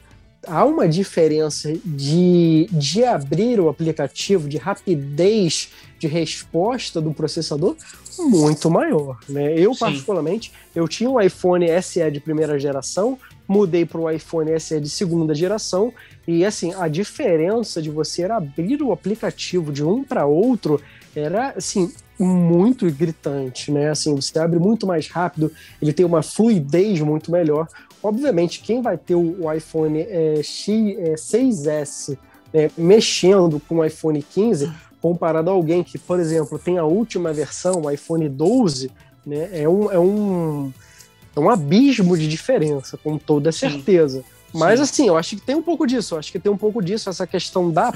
[0.46, 7.76] há uma diferença de, de abrir o aplicativo, de rapidez de resposta do processador
[8.18, 9.18] muito maior.
[9.28, 9.58] Né?
[9.58, 9.80] Eu, Sim.
[9.80, 14.90] particularmente, eu tinha um iPhone SE de primeira geração, mudei para o iPhone SE de
[14.90, 15.92] segunda geração,
[16.26, 20.80] e assim, a diferença de você abrir o aplicativo de um para outro
[21.14, 23.90] era assim muito gritante, né?
[23.90, 25.50] Assim, você abre muito mais rápido,
[25.80, 27.66] ele tem uma fluidez muito melhor.
[28.02, 32.18] Obviamente, quem vai ter o iPhone é, X, é, 6S
[32.52, 37.32] é, mexendo com o iPhone 15, comparado a alguém que, por exemplo, tem a última
[37.32, 38.90] versão, o iPhone 12,
[39.24, 39.48] né?
[39.52, 40.72] É um, é um,
[41.34, 44.18] é um abismo de diferença, com toda certeza.
[44.18, 44.24] Sim.
[44.52, 44.84] Mas Sim.
[44.84, 47.08] assim, eu acho que tem um pouco disso, eu acho que tem um pouco disso,
[47.08, 47.92] essa questão da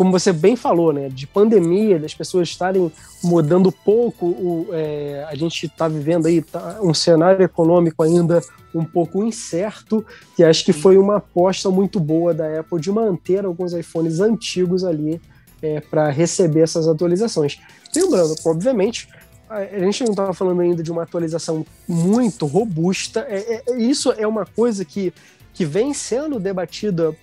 [0.00, 2.90] como você bem falou, né, de pandemia, das pessoas estarem
[3.22, 8.40] mudando pouco, o, é, a gente está vivendo aí tá, um cenário econômico ainda
[8.74, 10.02] um pouco incerto,
[10.34, 14.84] que acho que foi uma aposta muito boa da Apple de manter alguns iPhones antigos
[14.84, 15.20] ali
[15.60, 17.60] é, para receber essas atualizações.
[17.94, 19.06] Lembrando, obviamente,
[19.50, 24.26] a gente não estava falando ainda de uma atualização muito robusta, é, é, isso é
[24.26, 25.12] uma coisa que,
[25.52, 27.14] que vem sendo debatida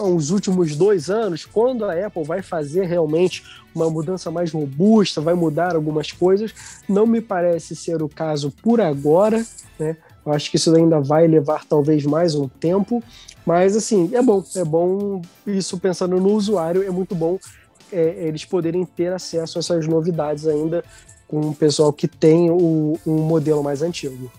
[0.00, 5.34] os últimos dois anos, quando a Apple vai fazer realmente uma mudança mais robusta, vai
[5.34, 6.54] mudar algumas coisas,
[6.88, 9.44] não me parece ser o caso por agora,
[9.78, 9.96] né?
[10.24, 13.02] Eu acho que isso ainda vai levar talvez mais um tempo,
[13.44, 17.38] mas assim, é bom, é bom isso pensando no usuário, é muito bom
[17.92, 20.84] é, eles poderem ter acesso a essas novidades ainda
[21.28, 24.30] com o pessoal que tem o, um modelo mais antigo.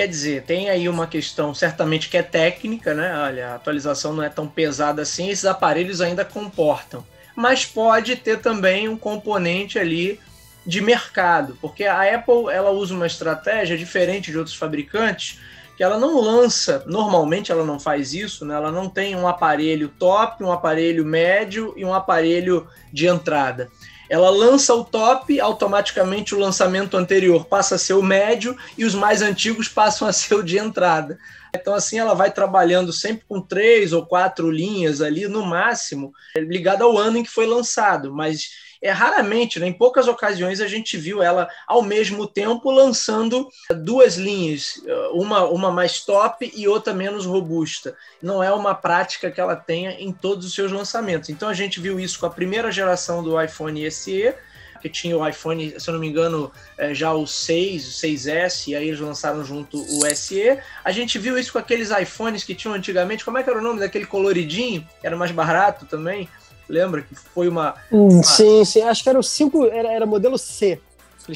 [0.00, 3.14] Quer dizer, tem aí uma questão certamente que é técnica, né?
[3.18, 7.04] Olha, a atualização não é tão pesada assim, esses aparelhos ainda comportam.
[7.36, 10.18] Mas pode ter também um componente ali
[10.64, 15.38] de mercado, porque a Apple ela usa uma estratégia diferente de outros fabricantes,
[15.76, 18.54] que ela não lança, normalmente ela não faz isso, né?
[18.54, 23.70] Ela não tem um aparelho top, um aparelho médio e um aparelho de entrada
[24.10, 28.92] ela lança o top, automaticamente o lançamento anterior passa a ser o médio e os
[28.92, 31.16] mais antigos passam a ser o de entrada.
[31.54, 36.82] Então, assim, ela vai trabalhando sempre com três ou quatro linhas ali, no máximo, ligada
[36.82, 38.50] ao ano em que foi lançado, mas
[38.82, 43.48] é raramente, né, em poucas ocasiões a gente viu ela ao mesmo tempo lançando
[43.82, 44.80] duas linhas,
[45.12, 47.96] uma, uma mais top e outra menos robusta.
[48.22, 51.28] Não é uma prática que ela tenha em todos os seus lançamentos.
[51.28, 54.34] Então a gente viu isso com a primeira geração do iPhone SE,
[54.80, 58.68] que tinha o iPhone, se eu não me engano, é, já o 6, o 6S,
[58.68, 60.58] e aí eles lançaram junto o SE.
[60.82, 63.62] A gente viu isso com aqueles iPhones que tinham antigamente, como é que era o
[63.62, 64.86] nome daquele coloridinho?
[65.02, 66.28] Era mais barato também.
[66.70, 67.74] Lembra que foi uma.
[67.90, 68.22] Hum, uma...
[68.22, 68.82] Sim, sim.
[68.82, 70.80] Acho que era o 5, era, era modelo C.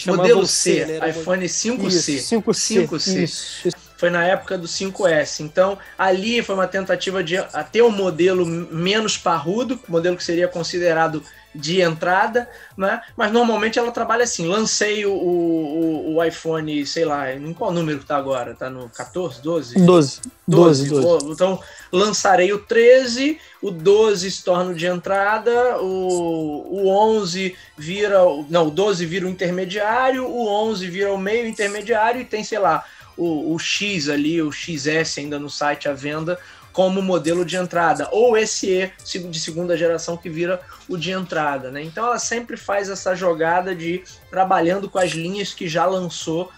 [0.06, 1.10] Modelo C, C né?
[1.10, 1.86] iPhone 5C.
[1.86, 2.88] Isso, 5C.
[2.88, 3.22] 5C.
[3.22, 5.40] Isso, Foi na época do 5S.
[5.40, 7.36] Então, ali foi uma tentativa de
[7.70, 11.22] ter um modelo menos parrudo, modelo que seria considerado
[11.54, 13.00] de entrada, né?
[13.16, 18.00] Mas normalmente ela trabalha assim: lancei o, o, o iPhone, sei lá, em qual número
[18.00, 18.54] que tá agora?
[18.54, 19.78] Tá no 14, 12?
[19.78, 20.20] 12.
[20.46, 21.30] 12, 12.
[21.30, 21.60] Então,
[21.92, 28.18] lançarei o 13, o 12 se torna o de entrada, o, o 11 vira.
[28.50, 32.58] Não, o 12 vira o intermediário, o 11 vira o meio intermediário e tem, sei
[32.58, 32.84] lá,
[33.16, 36.38] o, o X ali, o XS ainda no site à venda
[36.74, 41.70] como modelo de entrada, ou esse E de segunda geração que vira o de entrada.
[41.70, 41.84] Né?
[41.84, 46.50] Então ela sempre faz essa jogada de trabalhando com as linhas que já lançou.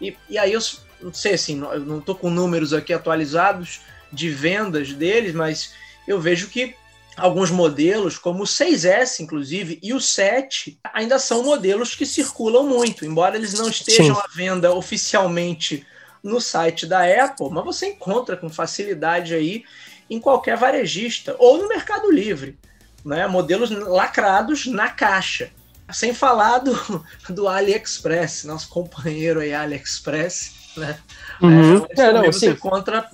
[0.00, 0.60] E, e aí eu
[1.02, 5.74] não sei assim, eu não estou com números aqui atualizados de vendas deles, mas
[6.06, 6.74] eu vejo que
[7.14, 13.04] alguns modelos, como o 6S, inclusive, e o 7, ainda são modelos que circulam muito,
[13.04, 14.22] embora eles não estejam Sim.
[14.24, 15.86] à venda oficialmente
[16.22, 19.64] no site da Apple, mas você encontra com facilidade aí
[20.10, 22.58] em qualquer varejista ou no Mercado Livre,
[23.04, 23.26] né?
[23.26, 25.50] Modelos lacrados na caixa.
[25.92, 30.98] Sem falar do, do AliExpress, nosso companheiro aí AliExpress, né?
[31.40, 31.86] Uhum.
[31.96, 32.52] É, é, não, você sim.
[32.52, 33.08] encontra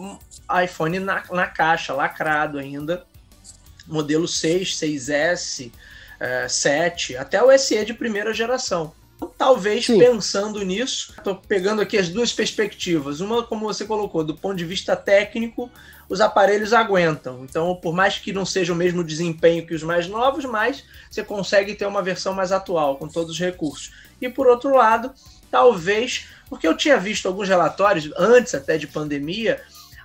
[0.65, 3.05] iPhone na, na caixa, lacrado ainda.
[3.87, 5.71] Modelo 6, 6S,
[6.19, 8.95] é, 7, até o SE de primeira geração.
[9.39, 9.99] Talvez Sim.
[9.99, 13.21] pensando nisso, estou pegando aqui as duas perspectivas.
[13.21, 15.71] Uma, como você colocou, do ponto de vista técnico,
[16.09, 17.45] os aparelhos aguentam.
[17.45, 21.23] Então, por mais que não seja o mesmo desempenho que os mais novos, mas você
[21.23, 23.93] consegue ter uma versão mais atual, com todos os recursos.
[24.21, 25.13] E por outro lado,
[25.51, 29.61] talvez, porque eu tinha visto alguns relatórios, antes até de pandemia,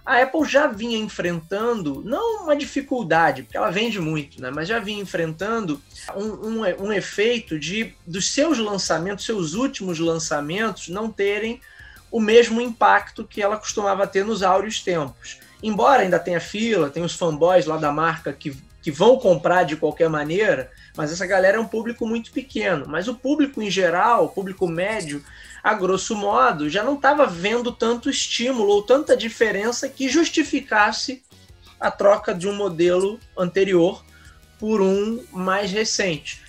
[0.10, 4.50] a Apple já vinha enfrentando, não uma dificuldade, porque ela vende muito, né?
[4.50, 5.80] mas já vinha enfrentando
[6.15, 11.62] um, um, um efeito de dos seus lançamentos, seus últimos lançamentos, não terem
[12.10, 15.38] o mesmo impacto que ela costumava ter nos áureos tempos.
[15.62, 19.76] Embora ainda tenha fila, tem os fanboys lá da marca que, que vão comprar de
[19.76, 22.86] qualquer maneira, mas essa galera é um público muito pequeno.
[22.88, 25.24] Mas o público em geral, o público médio,
[25.63, 31.24] a grosso modo, já não estava vendo tanto estímulo ou tanta diferença que justificasse
[31.80, 34.04] a troca de um modelo anterior
[34.60, 36.41] por um mais recente.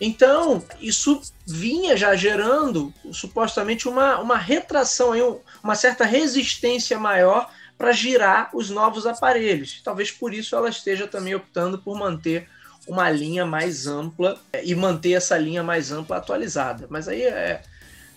[0.00, 8.50] Então, isso vinha já gerando supostamente uma, uma retração, uma certa resistência maior para girar
[8.54, 9.80] os novos aparelhos.
[9.84, 12.48] Talvez por isso ela esteja também optando por manter
[12.86, 16.86] uma linha mais ampla e manter essa linha mais ampla atualizada.
[16.88, 17.62] Mas aí é,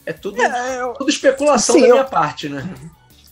[0.06, 0.94] é tudo, é, eu...
[0.94, 2.08] tudo especulação sim, da minha eu...
[2.08, 2.68] parte, né?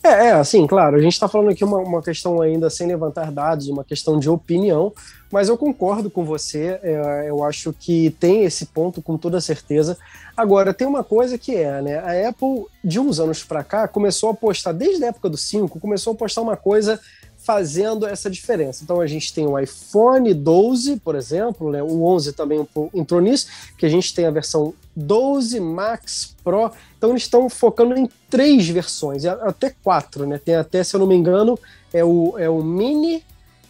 [0.03, 3.31] É, é, assim, claro, a gente está falando aqui uma, uma questão ainda sem levantar
[3.31, 4.91] dados, uma questão de opinião,
[5.31, 9.97] mas eu concordo com você, é, eu acho que tem esse ponto com toda certeza.
[10.35, 14.31] Agora, tem uma coisa que é, né, a Apple, de uns anos para cá, começou
[14.31, 16.99] a postar, desde a época do 5, começou a postar uma coisa
[17.43, 18.83] fazendo essa diferença.
[18.83, 21.81] Então a gente tem o iPhone 12, por exemplo, né?
[21.81, 26.71] o 11 também entrou nisso, que a gente tem a versão 12 Max Pro.
[26.97, 30.39] Então eles estão focando em três versões, até quatro, né?
[30.43, 31.57] Tem até, se eu não me engano,
[31.93, 33.23] é o, é o Mini,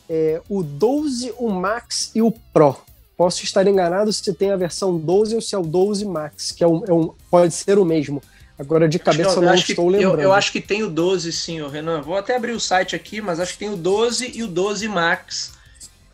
[0.10, 2.76] é, o 12, o Max e o Pro.
[3.16, 6.64] Posso estar enganado se tem a versão 12 ou se é o 12 Max, que
[6.64, 8.22] é um, é um pode ser o mesmo.
[8.62, 10.20] Agora de cabeça eu, não estou que, lembrando.
[10.20, 12.00] Eu, eu, acho que tem o 12 sim, Renan.
[12.02, 14.88] Vou até abrir o site aqui, mas acho que tem o 12 e o 12
[14.88, 15.60] Max.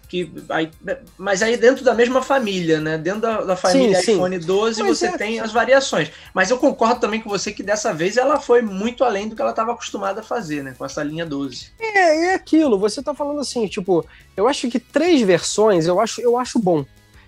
[0.08, 0.72] Que, aí,
[1.18, 2.98] mas aí dentro da mesma família, né?
[2.98, 5.18] Dentro da, da família sim, iPhone 12 mas você é...
[5.18, 6.10] tem as variações.
[6.34, 9.42] Mas eu concordo também com você que dessa vez ela foi muito além do que
[9.42, 10.74] ela estava acostumada a fazer, né?
[10.78, 11.74] Com essa linha 12.
[11.78, 12.80] É, é aquilo.
[12.80, 14.06] Você está falando assim, tipo,
[14.38, 16.86] eu acho que três versões eu acho, eu acho bom.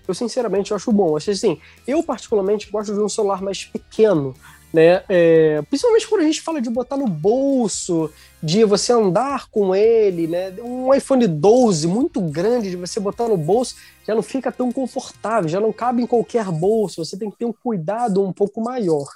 [0.08, 1.14] Eu sinceramente eu acho bom.
[1.14, 4.34] Acho assim, eu particularmente gosto de um celular mais pequeno
[4.72, 5.02] né?
[5.08, 8.10] É, principalmente quando a gente fala de botar no bolso,
[8.42, 10.52] de você andar com ele, né?
[10.62, 15.48] Um iPhone 12 muito grande de você botar no bolso já não fica tão confortável,
[15.48, 19.06] já não cabe em qualquer bolso, você tem que ter um cuidado um pouco maior,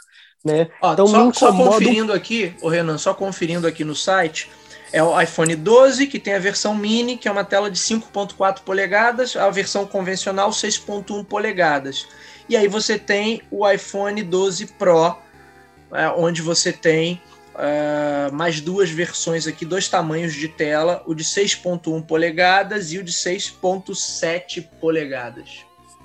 [0.44, 0.68] né?
[0.80, 4.50] Ó, então só, só conferindo aqui, o Renan, só conferindo aqui no site,
[4.92, 8.60] é o iPhone 12, que tem a versão mini, que é uma tela de 5.4
[8.60, 12.06] polegadas, a versão convencional 6.1 polegadas.
[12.48, 15.16] E aí você tem o iPhone 12 Pro,
[15.94, 17.20] é, onde você tem
[17.56, 23.04] é, mais duas versões aqui, dois tamanhos de tela, o de 6.1 polegadas e o
[23.04, 25.64] de 6.7 polegadas.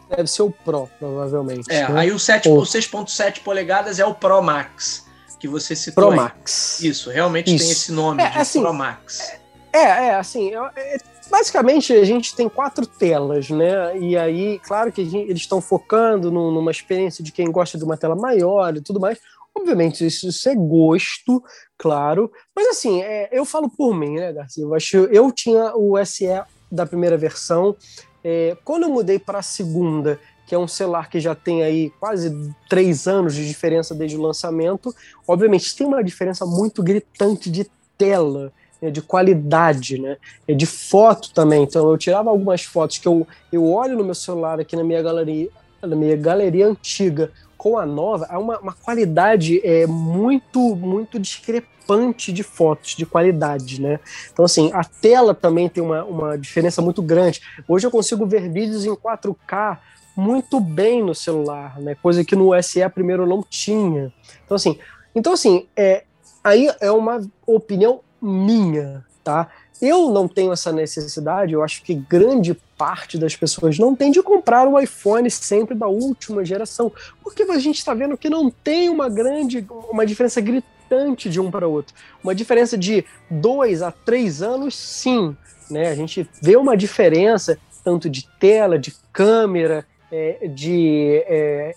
[0.09, 1.71] Deve ser o Pro, provavelmente.
[1.71, 1.99] É, né?
[1.99, 5.05] aí o, 7, o 6.7 polegadas é o Pro Max,
[5.39, 6.05] que você citou.
[6.05, 6.17] Pro aí.
[6.17, 6.79] Max.
[6.81, 7.63] Isso, realmente Isso.
[7.63, 9.33] tem esse nome é, de assim, Pro Max.
[9.71, 10.97] É, é, assim, é,
[11.29, 13.97] basicamente a gente tem quatro telas, né?
[13.99, 17.95] E aí, claro que gente, eles estão focando numa experiência de quem gosta de uma
[17.95, 19.19] tela maior e tudo mais.
[19.55, 21.43] Obviamente, isso, isso é gosto,
[21.77, 22.31] claro.
[22.55, 24.63] Mas assim, é, eu falo por mim, né, Garcia?
[24.63, 26.27] Eu, acho, eu tinha o SE
[26.71, 27.75] da primeira versão.
[28.23, 30.19] É, quando eu mudei para a segunda,
[30.49, 32.35] que é um celular que já tem aí quase
[32.67, 34.93] três anos de diferença desde o lançamento.
[35.27, 41.61] Obviamente, tem uma diferença muito gritante de tela, né, de qualidade, né, de foto também.
[41.61, 45.03] Então, eu tirava algumas fotos que eu, eu olho no meu celular aqui na minha
[45.03, 45.49] galeria,
[45.83, 52.31] na minha galeria antiga com a nova, há uma, uma qualidade é, muito, muito discrepante
[52.31, 53.99] de fotos, de qualidade, né?
[54.31, 57.41] Então, assim, a tela também tem uma, uma diferença muito grande.
[57.67, 59.77] Hoje eu consigo ver vídeos em 4K
[60.15, 61.95] muito bem no celular, né?
[61.95, 64.13] Coisa que no SE primeiro não tinha.
[64.45, 64.79] Então assim,
[65.13, 66.05] então assim, é,
[66.41, 69.49] aí é uma opinião minha, tá?
[69.81, 74.21] Eu não tenho essa necessidade, eu acho que grande parte das pessoas não tem de
[74.21, 76.91] comprar um iPhone sempre da última geração,
[77.23, 81.49] porque a gente está vendo que não tem uma grande, uma diferença gritante de um
[81.49, 81.95] para outro.
[82.23, 85.35] Uma diferença de dois a três anos, sim,
[85.69, 85.89] né?
[85.89, 91.75] A gente vê uma diferença tanto de tela, de câmera, é, de, é,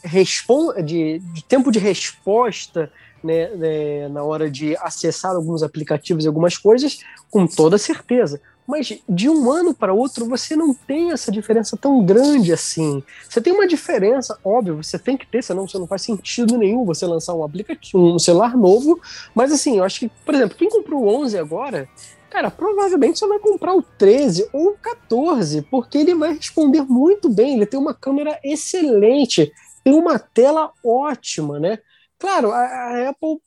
[0.84, 2.90] de, de, tempo de resposta
[3.22, 7.00] né, né, na hora de acessar alguns aplicativos e algumas coisas,
[7.30, 8.40] com toda certeza.
[8.66, 13.02] Mas de um ano para outro você não tem essa diferença tão grande assim.
[13.28, 16.84] Você tem uma diferença, óbvio, você tem que ter, senão você não faz sentido nenhum
[16.84, 19.00] você lançar um aplicativo, um celular novo.
[19.34, 21.88] Mas assim, eu acho que, por exemplo, quem comprou o 11 agora,
[22.32, 27.28] Cara, provavelmente você vai comprar o 13 ou o 14, porque ele vai responder muito
[27.28, 27.56] bem.
[27.56, 29.52] Ele tem uma câmera excelente,
[29.84, 31.78] tem uma tela ótima, né?
[32.22, 33.38] Claro, a, Apple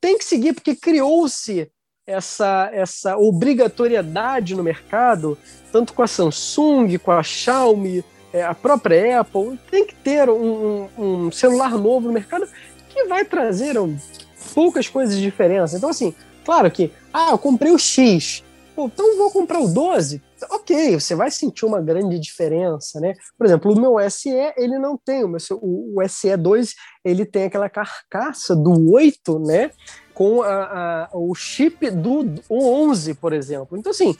[0.00, 1.70] tem que seguir, porque criou-se
[2.06, 5.36] essa, essa obrigatoriedade no mercado,
[5.70, 10.88] tanto com a Samsung, com a Xiaomi, é, a própria Apple, tem que ter um,
[10.96, 12.48] um, celular novo no mercado
[12.88, 13.74] que vai trazer
[14.54, 15.76] poucas coisas de diferença.
[15.76, 16.14] Então, assim,
[16.44, 18.42] Claro que, ah, eu comprei o X,
[18.74, 20.22] Pô, então vou comprar o 12.
[20.48, 23.14] Ok, você vai sentir uma grande diferença, né?
[23.36, 26.74] Por exemplo, o meu SE, ele não tem, o, meu, o, o SE2,
[27.04, 29.70] ele tem aquela carcaça do 8, né?
[30.14, 33.76] Com a, a, o chip do 11, por exemplo.
[33.76, 34.16] Então, assim,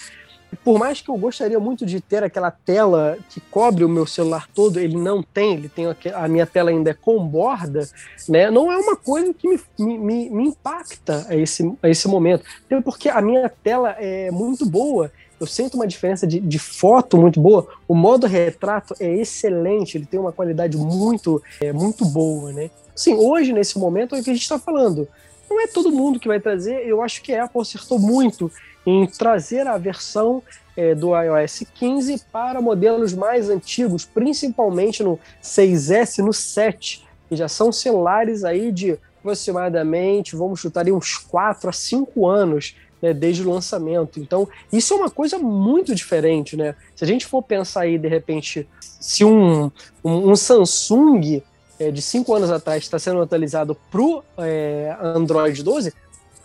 [0.64, 4.48] por mais que eu gostaria muito de ter aquela tela que cobre o meu celular
[4.52, 7.88] todo, ele não tem, ele tem a minha tela ainda é com borda,
[8.28, 8.50] né?
[8.50, 12.44] Não é uma coisa que me, me, me impacta a esse, a esse momento.
[12.84, 15.10] Porque a minha tela é muito boa,
[15.40, 17.66] eu sinto uma diferença de, de, foto muito boa.
[17.88, 22.70] O modo retrato é excelente, ele tem uma qualidade muito, é, muito boa, né?
[22.94, 25.08] Sim, hoje, nesse momento, é o que a gente está falando.
[25.48, 28.52] Não é todo mundo que vai trazer, eu acho que a Apple acertou muito
[28.86, 30.42] em trazer a versão
[30.76, 37.36] é, do iOS 15 para modelos mais antigos, principalmente no 6S e no 7, que
[37.36, 43.12] já são celulares aí de aproximadamente, vamos chutar aí uns 4 a 5 anos né,
[43.12, 44.20] desde o lançamento.
[44.20, 46.74] Então, isso é uma coisa muito diferente, né?
[46.94, 49.70] Se a gente for pensar aí, de repente, se um,
[50.04, 51.42] um, um Samsung
[51.78, 55.92] é, de 5 anos atrás está sendo atualizado para o é, Android 12,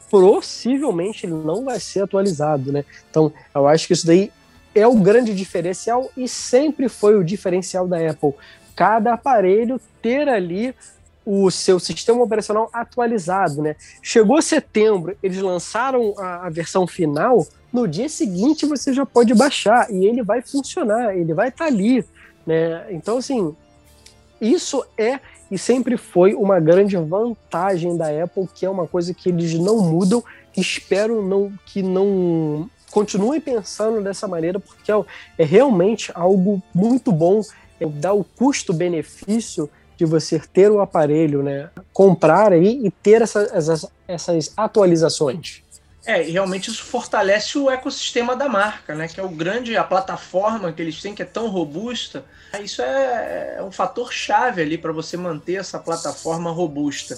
[0.09, 2.85] possivelmente ele não vai ser atualizado, né?
[3.09, 4.31] Então, eu acho que isso daí
[4.73, 8.33] é o grande diferencial e sempre foi o diferencial da Apple.
[8.75, 10.75] Cada aparelho ter ali
[11.25, 13.75] o seu sistema operacional atualizado, né?
[14.01, 19.91] Chegou setembro, eles lançaram a, a versão final, no dia seguinte você já pode baixar
[19.91, 22.05] e ele vai funcionar, ele vai estar tá ali,
[22.45, 22.85] né?
[22.91, 23.55] Então, assim,
[24.39, 25.19] isso é
[25.49, 29.77] e sempre foi uma grande vantagem da Apple, que é uma coisa que eles não
[29.77, 30.23] mudam.
[30.57, 34.95] Espero não, que não continuem pensando dessa maneira, porque é,
[35.37, 37.41] é realmente algo muito bom,
[37.79, 41.69] é, dá o custo-benefício de você ter o aparelho, né?
[41.93, 45.63] Comprar aí e ter essa, essas, essas atualizações.
[46.05, 49.07] É, e realmente isso fortalece o ecossistema da marca, né?
[49.07, 52.23] Que é o grande, a plataforma que eles têm, que é tão robusta.
[52.61, 57.17] Isso é, é um fator chave ali para você manter essa plataforma robusta.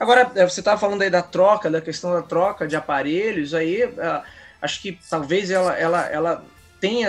[0.00, 3.82] Agora, é, você estava falando aí da troca, da questão da troca de aparelhos, aí
[3.82, 4.22] é,
[4.60, 6.44] acho que talvez ela, ela, ela
[6.80, 7.08] tenha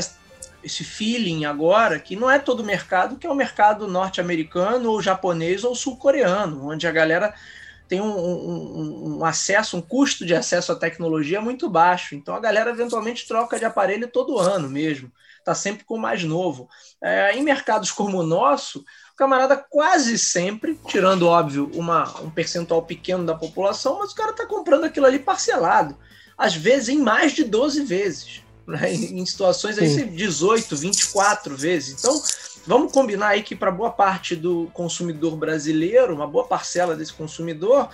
[0.66, 5.63] esse feeling agora que não é todo mercado que é o mercado norte-americano ou japonês
[5.63, 7.34] ou sul-coreano, onde a galera
[7.88, 12.16] tem um, um, um, acesso, um custo de acesso à tecnologia muito baixo.
[12.16, 15.11] Então a galera eventualmente troca de aparelho todo ano mesmo.
[15.38, 16.68] Está sempre com o mais novo.
[16.99, 22.82] É, em mercados como o nosso, o camarada quase sempre, tirando, óbvio, uma, um percentual
[22.82, 25.95] pequeno da população, mas o cara está comprando aquilo ali parcelado.
[26.36, 28.44] Às vezes em mais de 12 vezes.
[28.68, 28.93] Né?
[28.93, 31.99] Em situações aí, 18, 24 vezes.
[31.99, 32.22] Então,
[32.66, 37.89] vamos combinar aí que para boa parte do consumidor brasileiro, uma boa parcela desse consumidor,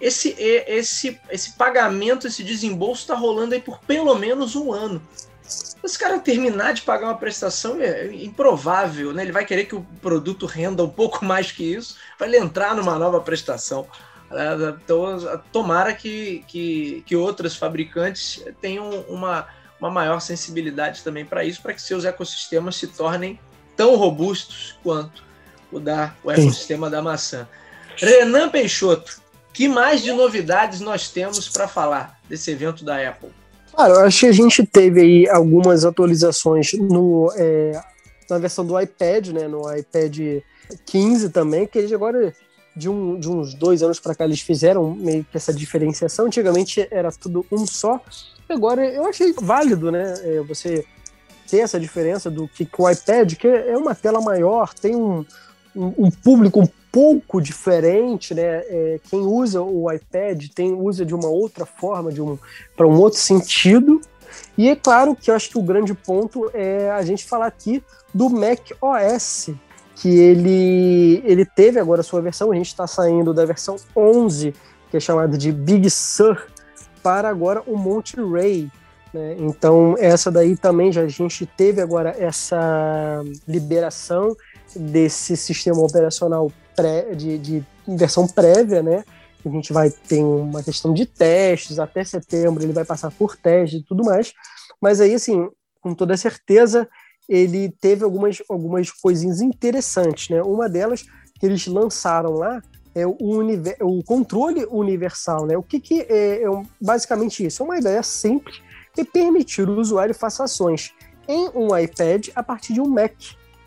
[0.00, 5.00] esse, esse, esse pagamento, esse desembolso está rolando aí por pelo menos um ano.
[5.84, 9.22] esse cara terminar de pagar uma prestação é improvável, né?
[9.22, 12.74] Ele vai querer que o produto renda um pouco mais que isso, vai ele entrar
[12.74, 13.86] numa nova prestação.
[14.30, 15.18] É, então,
[15.52, 19.46] tomara que, que, que outros fabricantes tenham uma,
[19.82, 23.38] uma maior sensibilidade também para isso, para que seus ecossistemas se tornem
[23.76, 25.24] tão robustos quanto
[25.72, 26.92] o, da, o ecossistema Sim.
[26.92, 27.48] da maçã.
[27.96, 29.20] Renan Peixoto,
[29.52, 33.30] que mais de novidades nós temos para falar desse evento da Apple?
[33.76, 37.72] Cara, eu acho que a gente teve aí algumas atualizações no, é,
[38.30, 39.48] na versão do iPad, né?
[39.48, 40.42] No iPad
[40.86, 42.32] 15 também, que eles agora,
[42.74, 46.26] de, um, de uns dois anos para cá, eles fizeram meio que essa diferenciação.
[46.26, 48.00] Antigamente era tudo um só.
[48.48, 50.14] Agora eu achei válido, né?
[50.22, 50.84] É, você
[51.48, 55.24] ter essa diferença do que o iPad, que é uma tela maior, tem um,
[55.76, 58.62] um, um público um pouco diferente, né?
[58.66, 62.38] É, quem usa o iPad tem usa de uma outra forma, de um
[62.76, 64.00] para um outro sentido.
[64.56, 67.82] E é claro que eu acho que o grande ponto é a gente falar aqui
[68.14, 69.50] do Mac OS,
[70.02, 74.52] que ele ele teve agora a sua versão, a gente está saindo da versão 11,
[74.90, 76.44] que é chamada de Big Sur,
[77.04, 78.68] para agora o Monterey.
[79.14, 79.36] Né?
[79.38, 84.36] Então essa daí também já a gente teve agora essa liberação
[84.74, 89.04] desse sistema operacional pré, de, de versão prévia, né?
[89.46, 93.76] A gente vai ter uma questão de testes, até setembro ele vai passar por teste
[93.76, 94.32] e tudo mais.
[94.80, 95.48] Mas aí, assim,
[95.80, 96.88] com toda certeza,
[97.28, 100.42] ele teve algumas, algumas coisinhas interessantes, né?
[100.42, 101.04] Uma delas
[101.38, 102.62] que eles lançaram lá
[102.94, 103.14] é o,
[103.80, 105.56] o controle universal, né?
[105.56, 106.46] O que, que é, é,
[106.80, 107.62] basicamente isso?
[107.62, 108.60] É uma ideia simples
[108.94, 110.92] de permitir o usuário faça ações
[111.26, 113.14] em um iPad a partir de um Mac,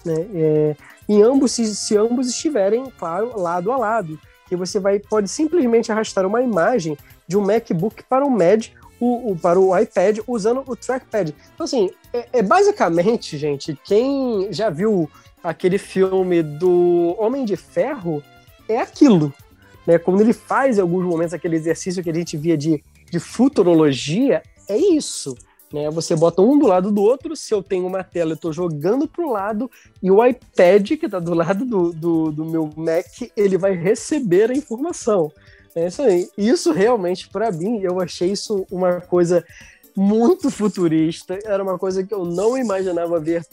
[0.06, 0.28] né?
[0.34, 0.76] É,
[1.08, 4.20] em ambos, se, se ambos estiverem, claro, lado a lado.
[4.48, 6.96] Que você vai, pode simplesmente arrastar uma imagem
[7.28, 8.68] de um MacBook para o Mad
[9.00, 11.34] o, o, para o iPad usando o trackpad.
[11.54, 15.10] Então, assim, é, é, basicamente, gente, quem já viu
[15.44, 18.24] aquele filme do Homem de Ferro
[18.68, 19.34] é aquilo.
[19.86, 19.98] Né?
[19.98, 24.42] Quando ele faz em alguns momentos aquele exercício que a gente via de, de futurologia,
[24.68, 25.36] é isso.
[25.72, 25.90] Né?
[25.92, 29.08] Você bota um do lado do outro, se eu tenho uma tela, eu estou jogando
[29.08, 29.70] para o lado,
[30.02, 34.50] e o iPad, que está do lado do, do, do, meu Mac, ele vai receber
[34.52, 35.32] a informação.
[35.76, 36.30] É isso aí.
[36.38, 39.44] Isso realmente, para mim, eu achei isso uma coisa
[39.96, 43.46] muito futurista, era uma coisa que eu não imaginava ver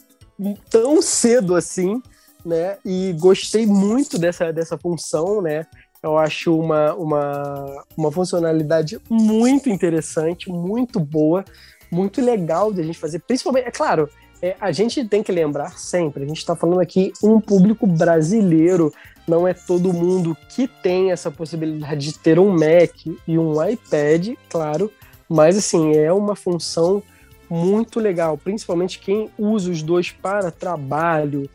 [0.70, 2.00] tão cedo assim,
[2.44, 2.78] né?
[2.84, 5.66] E gostei muito dessa, dessa função, né?
[6.02, 11.44] Eu acho uma, uma, uma funcionalidade muito interessante, muito boa
[11.92, 14.08] muito legal de a gente fazer, principalmente, é claro,
[14.42, 18.92] é, a gente tem que lembrar sempre, a gente está falando aqui um público brasileiro,
[19.26, 24.30] não é todo mundo que tem essa possibilidade de ter um Mac e um iPad,
[24.50, 24.90] claro,
[25.28, 27.00] mas assim, é uma função
[27.48, 31.48] muito legal, principalmente quem usa os dois para trabalho,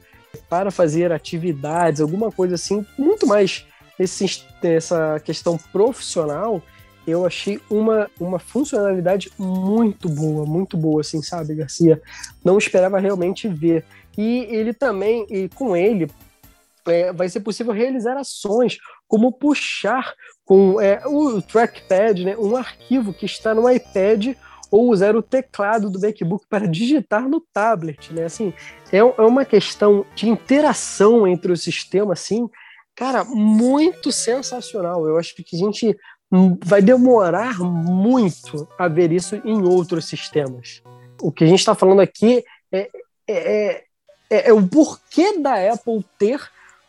[0.49, 3.65] para fazer atividades, alguma coisa assim, muito mais
[3.99, 6.61] nesse, nessa questão profissional,
[7.07, 12.01] eu achei uma, uma funcionalidade muito boa, muito boa, assim, sabe, Garcia?
[12.43, 13.85] Não esperava realmente ver.
[14.17, 16.11] E ele também, e com ele,
[16.85, 18.77] é, vai ser possível realizar ações
[19.07, 24.35] como puxar com é, o trackpad, né, um arquivo que está no iPad
[24.69, 28.25] ou usar o teclado do MacBook para digitar no tablet, né?
[28.25, 28.53] Assim,
[28.91, 32.49] é, é uma questão de interação entre o sistema, assim,
[32.93, 35.07] cara, muito sensacional.
[35.07, 35.97] Eu acho que a gente
[36.63, 40.81] vai demorar muito a ver isso em outros sistemas.
[41.21, 42.89] O que a gente está falando aqui é,
[43.27, 43.83] é,
[44.29, 46.41] é, é, o porquê da Apple ter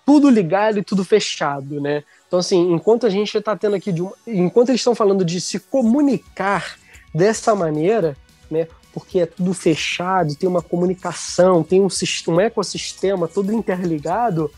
[0.05, 2.03] tudo ligado e tudo fechado, né?
[2.26, 5.59] Então, assim, enquanto a gente está tendo aqui, uma, enquanto eles estão falando de se
[5.59, 6.78] comunicar
[7.14, 8.16] dessa maneira,
[8.51, 8.66] né?
[8.93, 11.89] Porque é tudo fechado, tem uma comunicação, tem um,
[12.28, 14.51] um ecossistema todo interligado,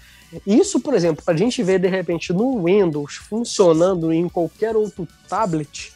[0.47, 5.07] isso, por exemplo, para a gente ver de repente no Windows funcionando em qualquer outro
[5.29, 5.93] tablet,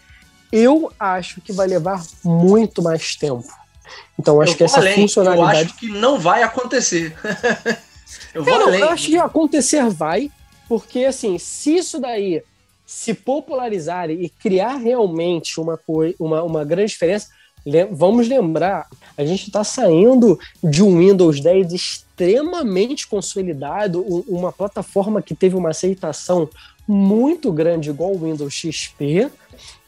[0.53, 3.47] eu acho que vai levar muito mais tempo.
[4.19, 5.59] Então, acho eu que essa além, funcionalidade.
[5.59, 7.15] Eu acho que não vai acontecer.
[8.35, 8.81] eu vou não, além.
[8.81, 10.31] Eu acho que acontecer vai,
[10.69, 12.43] porque assim, se isso daí
[12.87, 15.79] se popularizar e criar realmente uma,
[16.19, 17.29] uma, uma grande diferença,
[17.91, 25.35] vamos lembrar, a gente está saindo de um Windows 10 extremamente consolidado, uma plataforma que
[25.35, 26.49] teve uma aceitação
[26.87, 29.31] muito grande, igual o Windows XP,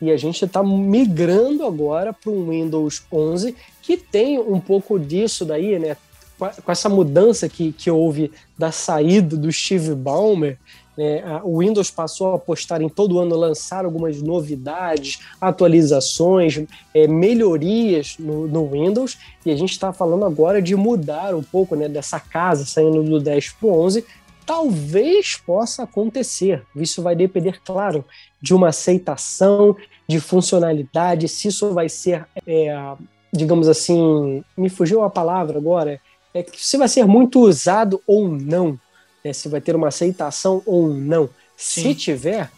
[0.01, 5.45] e a gente está migrando agora para um Windows 11 que tem um pouco disso
[5.45, 5.97] daí, né?
[6.39, 10.59] Com essa mudança que, que houve da saída do Steve Ballmer,
[10.99, 18.16] É, o Windows passou a apostar em todo ano lançar algumas novidades, atualizações, é, melhorias
[18.18, 22.18] no, no, Windows, e a gente está falando agora de mudar um pouco né, dessa
[22.18, 24.05] casa, saindo do 10 para o 11.
[24.47, 28.05] Talvez possa acontecer, isso vai depender, claro,
[28.40, 29.76] de uma aceitação,
[30.09, 32.94] de funcionalidade, se isso vai ser, é,
[33.32, 36.01] digamos assim, me fugiu a palavra agora,
[36.32, 38.78] é que se vai ser muito usado ou não
[39.27, 41.29] né, se vai ter uma aceitação ou não.
[41.57, 41.83] Sim.
[41.83, 42.51] Se tiver,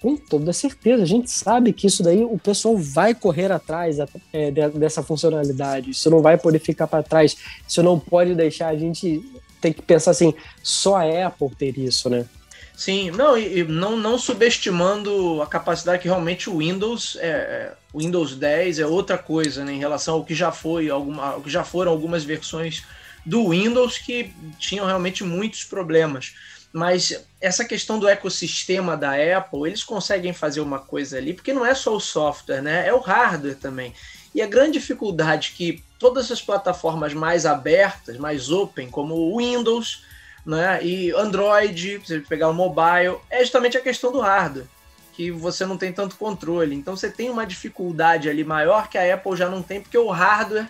[0.00, 3.98] com toda certeza, a gente sabe que isso daí o pessoal vai correr atrás
[4.32, 5.90] é, dessa funcionalidade.
[5.90, 7.36] Isso não vai poder ficar para trás.
[7.66, 9.22] Isso não pode deixar a gente
[9.60, 12.26] ter que pensar assim, só a Apple ter isso, né?
[12.74, 18.34] Sim, não, e não, não subestimando a capacidade que realmente o Windows, é, o Windows
[18.34, 21.62] 10 é outra coisa, né, em relação ao que já foi, alguma, ao que já
[21.62, 22.82] foram algumas versões
[23.24, 26.34] do Windows que tinham realmente muitos problemas.
[26.72, 31.66] Mas essa questão do ecossistema da Apple, eles conseguem fazer uma coisa ali, porque não
[31.66, 32.88] é só o software, né?
[32.88, 33.94] É o hardware também.
[34.34, 40.04] E a grande dificuldade que todas as plataformas mais abertas, mais open, como o Windows,
[40.44, 44.66] né, e Android, você pegar o mobile, é justamente a questão do hardware,
[45.12, 46.74] que você não tem tanto controle.
[46.74, 50.10] Então você tem uma dificuldade ali maior que a Apple já não tem, porque o
[50.10, 50.68] hardware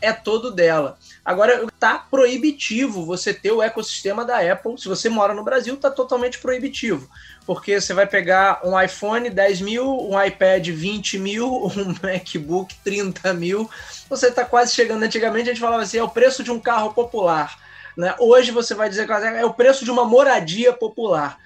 [0.00, 0.98] é todo dela.
[1.24, 4.78] Agora, tá proibitivo você ter o ecossistema da Apple.
[4.78, 7.08] Se você mora no Brasil, tá totalmente proibitivo.
[7.44, 13.34] Porque você vai pegar um iPhone 10 mil, um iPad 20 mil, um MacBook 30
[13.34, 13.68] mil.
[14.08, 15.02] Você tá quase chegando.
[15.02, 17.58] Antigamente a gente falava assim: é o preço de um carro popular.
[17.96, 18.14] Né?
[18.18, 21.38] Hoje você vai dizer que é o preço de uma moradia popular.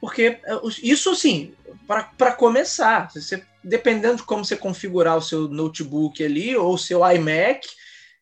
[0.00, 1.54] Porque é, isso sim,
[1.86, 7.08] para começar, você, dependendo de como você configurar o seu notebook ali ou o seu
[7.08, 7.68] iMac,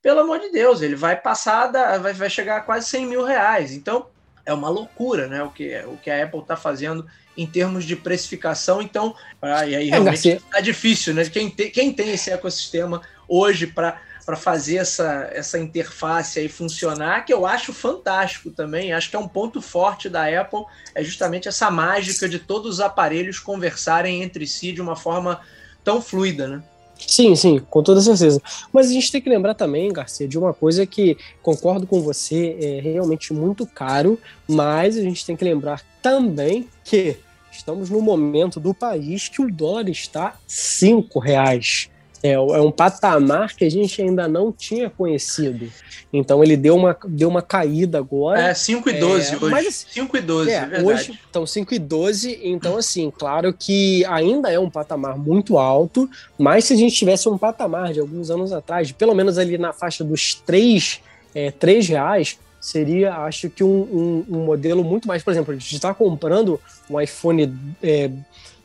[0.03, 3.25] pelo amor de Deus, ele vai passar, da, vai, vai chegar a quase 100 mil
[3.25, 3.73] reais.
[3.73, 4.07] Então,
[4.47, 5.43] é uma loucura, né?
[5.43, 8.81] O que, o que a Apple está fazendo em termos de precificação.
[8.83, 11.25] Então, ah, e aí é, realmente é, tá difícil, né?
[11.27, 17.25] Quem, te, quem tem esse ecossistema hoje para para fazer essa, essa interface aí funcionar,
[17.25, 18.93] que eu acho fantástico também.
[18.93, 22.81] Acho que é um ponto forte da Apple, é justamente essa mágica de todos os
[22.81, 25.41] aparelhos conversarem entre si de uma forma
[25.83, 26.63] tão fluida, né?
[27.07, 28.41] Sim, sim, com toda certeza.
[28.73, 32.57] Mas a gente tem que lembrar também, Garcia, de uma coisa que concordo com você,
[32.61, 37.17] é realmente muito caro, mas a gente tem que lembrar também que
[37.51, 41.91] estamos no momento do país que o dólar está cinco reais.
[42.23, 45.71] É, é um patamar que a gente ainda não tinha conhecido.
[46.13, 48.41] Então ele deu uma, deu uma caída agora.
[48.41, 49.51] É, 5 e 12 é, hoje.
[49.51, 54.05] Mas, 5 e 12, é, é Hoje, então, 5 e 12, então assim, claro que
[54.05, 58.31] ainda é um patamar muito alto, mas se a gente tivesse um patamar de alguns
[58.31, 61.01] anos atrás, pelo menos ali na faixa dos 3,
[61.35, 63.69] é, 3 reais, seria, acho que um,
[64.29, 66.61] um, um modelo muito mais, por exemplo, a gente está comprando
[66.91, 68.11] um iPhone, é,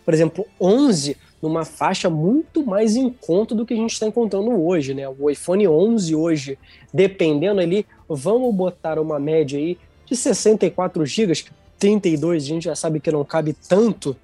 [0.04, 1.16] por exemplo, 11
[1.46, 5.08] numa faixa muito mais em conta do que a gente está encontrando hoje, né?
[5.08, 6.58] O iPhone 11 hoje,
[6.92, 9.78] dependendo ali, vamos botar uma média aí
[10.08, 11.46] de 64 GB,
[11.78, 14.18] 32 a gente já sabe que não cabe tanto,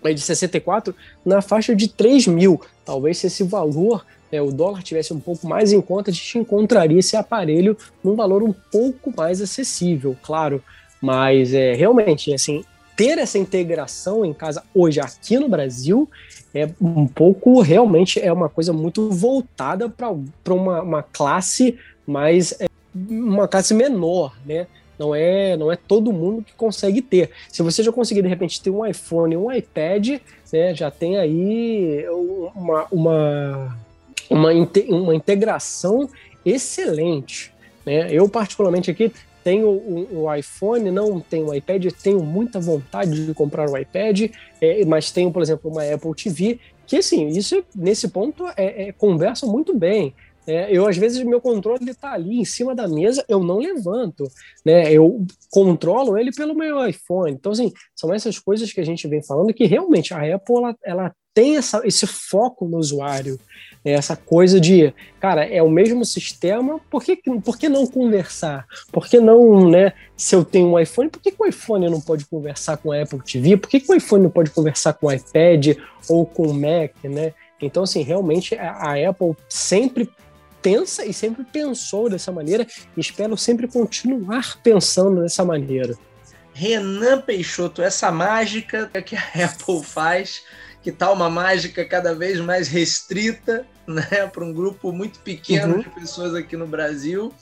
[0.00, 0.94] mas de 64
[1.24, 2.60] na faixa de 3 mil.
[2.84, 6.38] Talvez se esse valor, né, o dólar tivesse um pouco mais em conta, a gente
[6.38, 10.62] encontraria esse aparelho num valor um pouco mais acessível, claro.
[11.02, 12.62] Mas é realmente assim,
[13.00, 16.06] ter essa integração em casa hoje aqui no Brasil
[16.52, 22.60] é um pouco, realmente, é uma coisa muito voltada para uma, uma classe mais.
[22.60, 24.66] É, uma classe menor, né?
[24.98, 27.30] Não é, não é todo mundo que consegue ter.
[27.48, 30.20] Se você já conseguir, de repente, ter um iPhone, um iPad,
[30.52, 32.04] né, já tem aí
[32.54, 33.78] uma, uma,
[34.28, 34.50] uma,
[34.90, 36.06] uma integração
[36.44, 37.50] excelente.
[37.86, 38.12] Né?
[38.12, 39.10] Eu, particularmente, aqui
[39.42, 44.30] tenho o, o, iPhone, não tenho o iPad, tenho muita vontade de comprar o iPad,
[44.60, 48.92] é, mas tenho, por exemplo, uma Apple TV, que assim, isso nesse ponto é, é
[48.92, 50.14] conversa muito bem.
[50.46, 54.24] É, eu, às vezes, meu controle está ali em cima da mesa, eu não levanto,
[54.64, 54.92] né?
[54.92, 57.32] Eu controlo ele pelo meu iPhone.
[57.32, 60.76] Então, assim, são essas coisas que a gente vem falando que realmente a Apple ela,
[60.82, 63.38] ela tem essa, esse foco no usuário.
[63.84, 68.66] É essa coisa de, cara, é o mesmo sistema, por que, por que não conversar?
[68.92, 69.94] Por que não, né?
[70.16, 73.02] Se eu tenho um iPhone, por que, que o iPhone não pode conversar com a
[73.02, 73.56] Apple TV?
[73.56, 75.78] Por que, que o iPhone não pode conversar com o iPad
[76.08, 77.32] ou com o Mac, né?
[77.60, 80.10] Então, assim, realmente a, a Apple sempre
[80.60, 82.66] pensa e sempre pensou dessa maneira
[82.96, 85.96] e espero sempre continuar pensando dessa maneira.
[86.52, 90.42] Renan Peixoto, essa mágica que a Apple faz
[90.82, 95.80] que tá uma mágica cada vez mais restrita, né, para um grupo muito pequeno uhum.
[95.80, 97.32] de pessoas aqui no Brasil.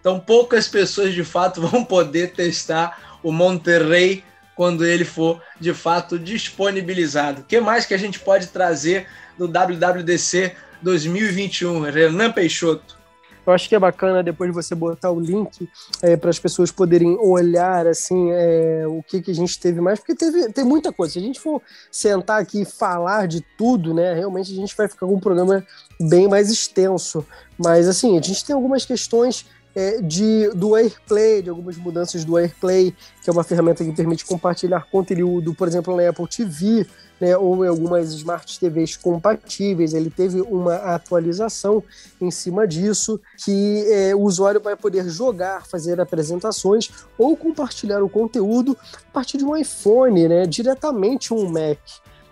[0.00, 4.24] Então, poucas pessoas de fato vão poder testar o Monterrey
[4.54, 7.40] quando ele for de fato disponibilizado.
[7.40, 9.06] O que mais que a gente pode trazer
[9.38, 13.01] do WWDC 2021, Renan Peixoto?
[13.46, 15.68] Eu acho que é bacana depois você botar o link
[16.00, 19.98] é, para as pessoas poderem olhar assim é, o que, que a gente teve mais,
[19.98, 21.14] porque teve, tem muita coisa.
[21.14, 24.88] Se a gente for sentar aqui e falar de tudo, né, realmente a gente vai
[24.88, 25.66] ficar com um programa
[26.00, 27.26] bem mais extenso.
[27.58, 32.38] Mas assim, a gente tem algumas questões é, de, do AirPlay, de algumas mudanças do
[32.38, 36.86] AirPlay, que é uma ferramenta que permite compartilhar conteúdo, por exemplo, na Apple TV,
[37.22, 39.94] né, ou em algumas Smart TVs compatíveis.
[39.94, 41.80] Ele teve uma atualização
[42.20, 48.08] em cima disso, que é, o usuário vai poder jogar, fazer apresentações ou compartilhar o
[48.08, 48.76] conteúdo
[49.08, 51.78] a partir de um iPhone, né, diretamente um Mac.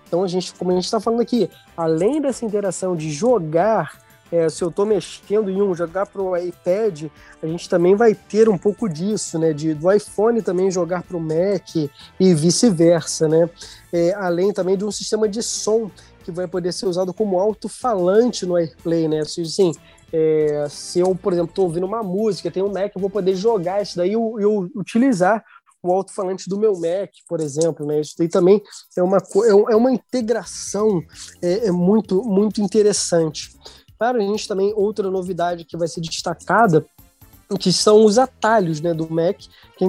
[0.08, 3.96] Então, a gente, como a gente está falando aqui, além dessa interação de jogar
[4.32, 7.06] é, se eu estou mexendo em um, jogar para o iPad,
[7.42, 9.52] a gente também vai ter um pouco disso, né?
[9.52, 11.74] De, do iPhone também jogar para o Mac
[12.18, 13.50] e vice-versa, né?
[13.92, 15.90] É, além também de um sistema de som
[16.24, 19.20] que vai poder ser usado como alto-falante no AirPlay, né?
[19.20, 19.72] Assim,
[20.12, 23.34] é, se eu, por exemplo, estou ouvindo uma música, tem um Mac, eu vou poder
[23.34, 25.44] jogar isso daí e eu, eu utilizar
[25.82, 28.00] o alto-falante do meu Mac, por exemplo, né?
[28.00, 28.62] Isso daí também
[28.96, 31.02] é uma, é, é uma integração
[31.40, 33.50] é, é muito, muito interessante.
[34.00, 36.86] Claro, a gente também, outra novidade que vai ser destacada,
[37.58, 39.36] que são os atalhos né, do Mac,
[39.76, 39.84] que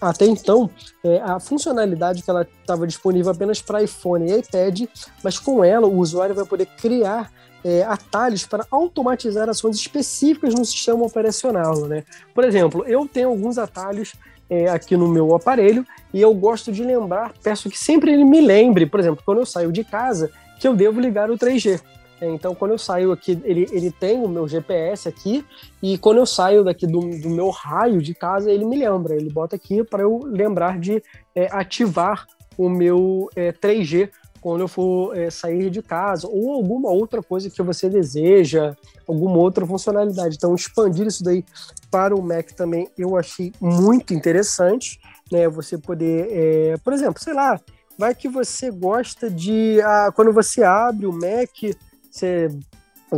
[0.00, 0.70] até então
[1.02, 4.82] é, a funcionalidade que ela estava disponível apenas para iPhone e iPad,
[5.24, 7.32] mas com ela o usuário vai poder criar
[7.64, 11.80] é, atalhos para automatizar ações específicas no sistema operacional.
[11.88, 12.04] Né?
[12.32, 14.12] Por exemplo, eu tenho alguns atalhos
[14.48, 15.84] é, aqui no meu aparelho
[16.14, 19.46] e eu gosto de lembrar, peço que sempre ele me lembre, por exemplo, quando eu
[19.46, 20.30] saio de casa,
[20.60, 21.80] que eu devo ligar o 3G.
[22.20, 25.44] Então, quando eu saio aqui, ele, ele tem o meu GPS aqui,
[25.82, 29.30] e quando eu saio daqui do, do meu raio de casa, ele me lembra, ele
[29.30, 31.02] bota aqui para eu lembrar de
[31.34, 34.10] é, ativar o meu é, 3G
[34.40, 39.36] quando eu for é, sair de casa, ou alguma outra coisa que você deseja, alguma
[39.36, 40.36] outra funcionalidade.
[40.36, 41.44] Então, expandir isso daí
[41.90, 45.00] para o Mac também eu achei muito interessante,
[45.30, 45.48] né?
[45.48, 47.60] Você poder, é, por exemplo, sei lá,
[47.98, 51.74] vai que você gosta de, ah, quando você abre o Mac,
[52.18, 52.48] você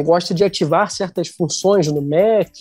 [0.02, 2.54] gosta de ativar certas funções no Mac,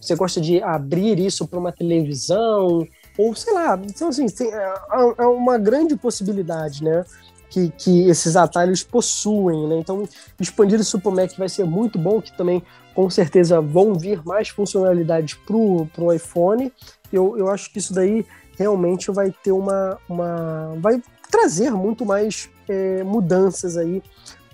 [0.00, 2.86] você gosta de abrir isso para uma televisão,
[3.16, 4.74] ou sei lá, então assim, tem, é,
[5.18, 7.04] é uma grande possibilidade, né?
[7.48, 9.76] Que, que esses atalhos possuem, né?
[9.78, 10.08] Então,
[10.40, 12.60] expandir isso para o Mac vai ser muito bom, que também,
[12.94, 16.72] com certeza, vão vir mais funcionalidades para o iPhone.
[17.12, 18.26] Eu, eu acho que isso daí
[18.58, 19.98] realmente vai ter uma.
[20.08, 24.02] uma vai trazer muito mais é, mudanças aí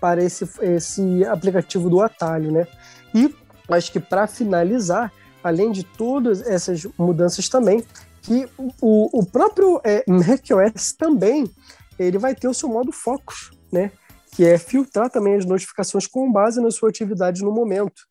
[0.01, 2.67] para esse, esse aplicativo do atalho, né?
[3.15, 3.35] E
[3.69, 7.85] acho que para finalizar, além de todas essas mudanças também,
[8.23, 8.49] que
[8.81, 11.51] o, o próprio é, macOS também
[11.99, 13.93] ele vai ter o seu modo Focus, né?
[14.33, 18.03] Que é filtrar também as notificações com base na sua atividade no momento.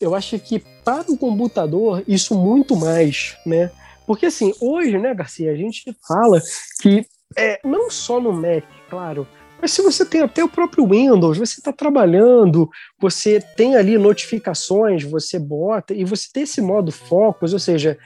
[0.00, 3.70] Eu acho que para o computador isso muito mais, né?
[4.06, 6.40] Porque assim, hoje, né, Garcia, a gente fala
[6.80, 9.26] que é, não só no Mac, claro,
[9.62, 15.04] mas se você tem até o próprio Windows, você está trabalhando, você tem ali notificações,
[15.04, 17.96] você bota, e você tem esse modo focus, ou seja,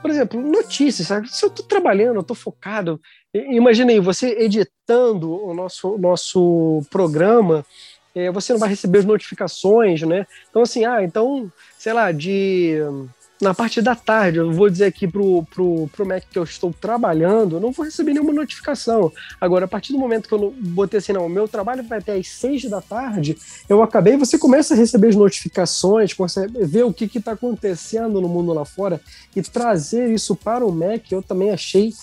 [0.00, 1.28] por exemplo, notícias, sabe?
[1.28, 3.00] Se eu estou trabalhando, eu estou focado,
[3.34, 7.66] imagine aí, você editando o nosso, nosso programa,
[8.14, 10.28] é, você não vai receber as notificações, né?
[10.48, 12.78] Então, assim, ah, então, sei lá, de
[13.40, 16.72] na parte da tarde, eu vou dizer aqui pro, pro, pro Mac que eu estou
[16.72, 19.10] trabalhando, eu não vou receber nenhuma notificação.
[19.40, 22.12] Agora, a partir do momento que eu botei assim, não, o meu trabalho vai até
[22.12, 23.38] às seis da tarde,
[23.68, 26.14] eu acabei, você começa a receber as notificações,
[26.60, 29.00] ver o que está acontecendo no mundo lá fora
[29.34, 31.94] e trazer isso para o Mac, eu também achei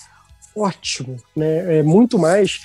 [0.56, 1.78] ótimo, né?
[1.78, 2.60] É muito mais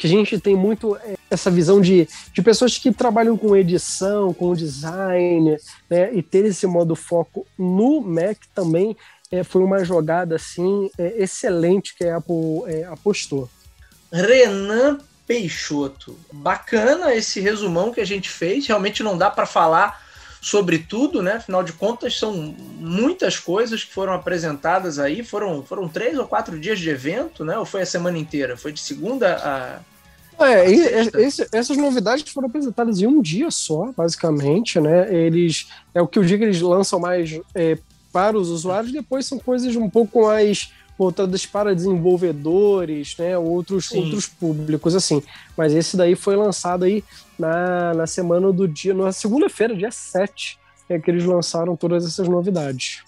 [0.00, 4.32] que a gente tem muito é, essa visão de, de pessoas que trabalham com edição,
[4.32, 5.58] com design,
[5.90, 8.96] né, e ter esse modo foco no Mac também
[9.30, 13.48] é, foi uma jogada assim é, excelente que a Apple é, apostou.
[14.10, 18.66] Renan Peixoto, bacana esse resumão que a gente fez.
[18.66, 20.02] Realmente não dá para falar
[20.40, 21.34] sobre tudo, né?
[21.34, 25.22] Afinal de contas, são muitas coisas que foram apresentadas aí.
[25.22, 27.56] Foram, foram três ou quatro dias de evento, né?
[27.58, 28.56] Ou foi a semana inteira?
[28.56, 29.89] Foi de segunda a
[30.40, 30.80] é, e,
[31.22, 35.12] esse, essas novidades foram apresentadas em um dia só, basicamente, né?
[35.14, 37.78] Eles é o que eu digo, eles lançam mais é,
[38.12, 43.38] para os usuários, depois são coisas um pouco mais voltadas para desenvolvedores, né?
[43.38, 45.22] Outros, outros públicos, assim.
[45.56, 47.02] Mas esse daí foi lançado aí
[47.38, 52.28] na, na semana do dia, na segunda-feira, dia 7, é que eles lançaram todas essas
[52.28, 53.02] novidades.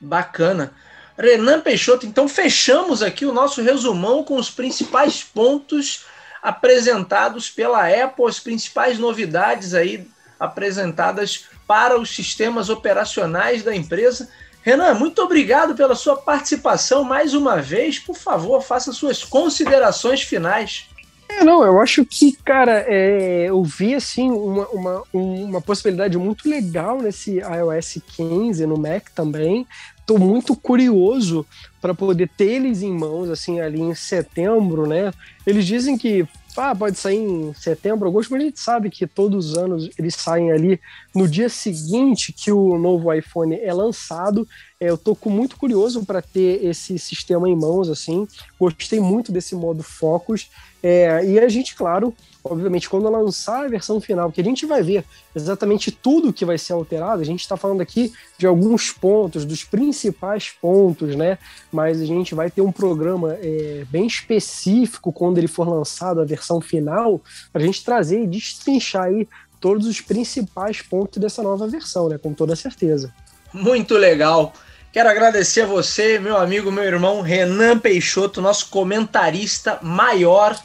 [0.00, 0.72] Bacana.
[1.16, 2.06] Renan Peixoto.
[2.06, 6.04] Então, fechamos aqui o nosso resumão com os principais pontos
[6.44, 10.06] apresentados pela Apple, as principais novidades aí
[10.38, 14.28] apresentadas para os sistemas operacionais da empresa.
[14.62, 17.98] Renan, muito obrigado pela sua participação mais uma vez.
[17.98, 20.86] Por favor, faça suas considerações finais.
[21.30, 26.46] É, não, eu acho que, cara, é, eu vi, assim, uma, uma, uma possibilidade muito
[26.46, 29.66] legal nesse iOS 15 no Mac também.
[30.04, 31.46] Estou muito curioso
[31.80, 35.10] para poder ter eles em mãos, assim, ali em setembro, né?
[35.46, 39.50] Eles dizem que ah, pode sair em setembro, agosto, mas a gente sabe que todos
[39.50, 40.78] os anos eles saem ali
[41.14, 44.46] no dia seguinte que o novo iPhone é lançado.
[44.78, 48.28] É, eu tô muito curioso para ter esse sistema em mãos, assim.
[48.60, 50.50] Gostei muito desse modo Focus.
[50.82, 52.14] É, e a gente, claro,
[52.44, 55.02] obviamente, quando lançar a versão final, que a gente vai ver
[55.34, 59.64] exatamente tudo que vai ser alterado, a gente está falando aqui de alguns pontos, dos
[59.64, 61.38] principais pontos, né?
[61.72, 66.24] Mas a gente vai ter um programa é, bem específico quando ele for lançado, a
[66.24, 67.20] versão final,
[67.50, 69.26] para a gente trazer e destrinchar aí
[69.58, 72.18] todos os principais pontos dessa nova versão, né?
[72.18, 73.10] Com toda certeza.
[73.52, 74.52] Muito legal.
[74.92, 80.56] Quero agradecer a você, meu amigo, meu irmão Renan Peixoto, nosso comentarista maior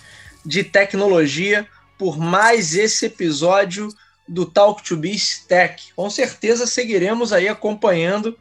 [0.46, 1.68] de tecnologia
[1.98, 3.90] por mais esse episódio
[4.28, 5.92] do Talk to Biz Tech.
[5.96, 8.38] Com certeza seguiremos aí acompanhando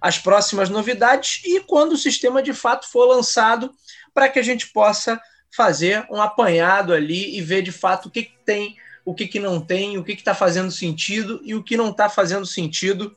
[0.00, 3.74] as próximas novidades e quando o sistema de fato for lançado,
[4.14, 5.20] para que a gente possa
[5.54, 9.40] fazer um apanhado ali e ver de fato o que, que tem, o que, que
[9.40, 13.16] não tem, o que está fazendo sentido e o que não está fazendo sentido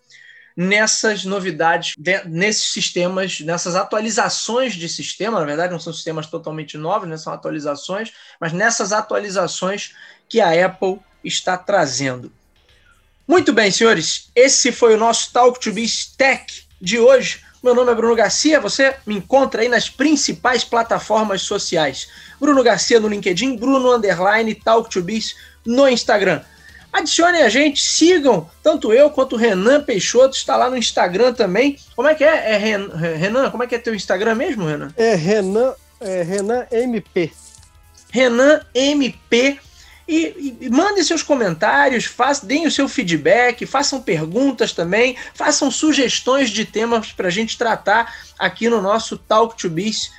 [0.56, 1.94] nessas novidades,
[2.26, 5.40] nesses sistemas, nessas atualizações de sistema.
[5.40, 7.18] Na verdade, não são sistemas totalmente novos, né?
[7.18, 9.94] são atualizações, mas nessas atualizações
[10.28, 12.32] que a Apple está trazendo.
[13.28, 17.42] Muito bem, senhores, esse foi o nosso Talk to Biz Tech de hoje.
[17.64, 22.10] Meu nome é Bruno Garcia, você me encontra aí nas principais plataformas sociais.
[22.40, 25.36] Bruno Garcia no LinkedIn, Bruno Underline Talk to Biz
[25.66, 26.42] no Instagram.
[26.92, 31.78] Adicionem a gente, sigam, tanto eu quanto o Renan Peixoto está lá no Instagram também.
[31.96, 32.54] Como é que é?
[32.54, 34.94] é Renan, como é que é teu Instagram mesmo, Renan?
[34.98, 37.32] É Renan, é Renan MP.
[38.12, 39.58] Renan MP.
[40.08, 45.72] E, e, e mandem seus comentários, façam, deem o seu feedback, façam perguntas também, façam
[45.72, 50.12] sugestões de temas para a gente tratar aqui no nosso Talk to Biz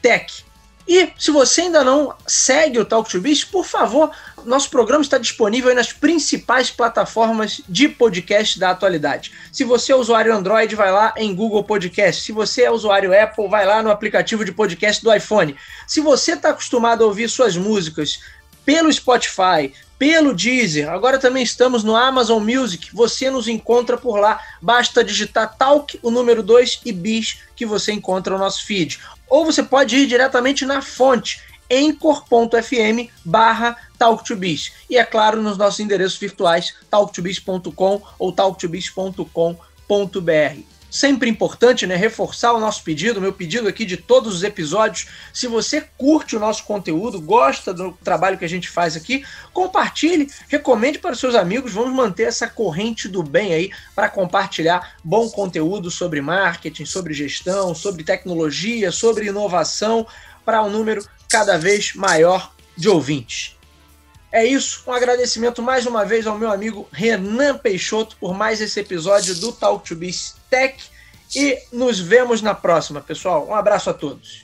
[0.00, 0.44] Tech.
[0.86, 4.10] E se você ainda não segue o Talk to Biz, por favor,
[4.44, 9.32] nosso programa está disponível nas principais plataformas de podcast da atualidade.
[9.50, 12.22] Se você é usuário Android, vai lá em Google Podcast.
[12.22, 15.56] Se você é usuário Apple, vai lá no aplicativo de podcast do iPhone.
[15.86, 18.20] Se você está acostumado a ouvir suas músicas
[18.64, 22.90] pelo Spotify, pelo Deezer, agora também estamos no Amazon Music.
[22.92, 24.38] Você nos encontra por lá.
[24.60, 28.98] Basta digitar Talk, o número 2 e Bis, que você encontra o nosso feed
[29.28, 34.72] ou você pode ir diretamente na fonte encor.fm barra talktobiz.
[34.88, 40.73] E é claro, nos nossos endereços virtuais talktobiz.com ou talktobiz.com.br.
[40.94, 45.08] Sempre importante, né, reforçar o nosso pedido, meu pedido aqui de todos os episódios.
[45.32, 50.30] Se você curte o nosso conteúdo, gosta do trabalho que a gente faz aqui, compartilhe,
[50.46, 51.72] recomende para os seus amigos.
[51.72, 57.74] Vamos manter essa corrente do bem aí para compartilhar bom conteúdo sobre marketing, sobre gestão,
[57.74, 60.06] sobre tecnologia, sobre inovação
[60.44, 63.53] para um número cada vez maior de ouvintes.
[64.34, 68.80] É isso, um agradecimento mais uma vez ao meu amigo Renan Peixoto por mais esse
[68.80, 70.74] episódio do Talk to Biz Tech
[71.36, 73.46] e nos vemos na próxima, pessoal.
[73.46, 74.43] Um abraço a todos.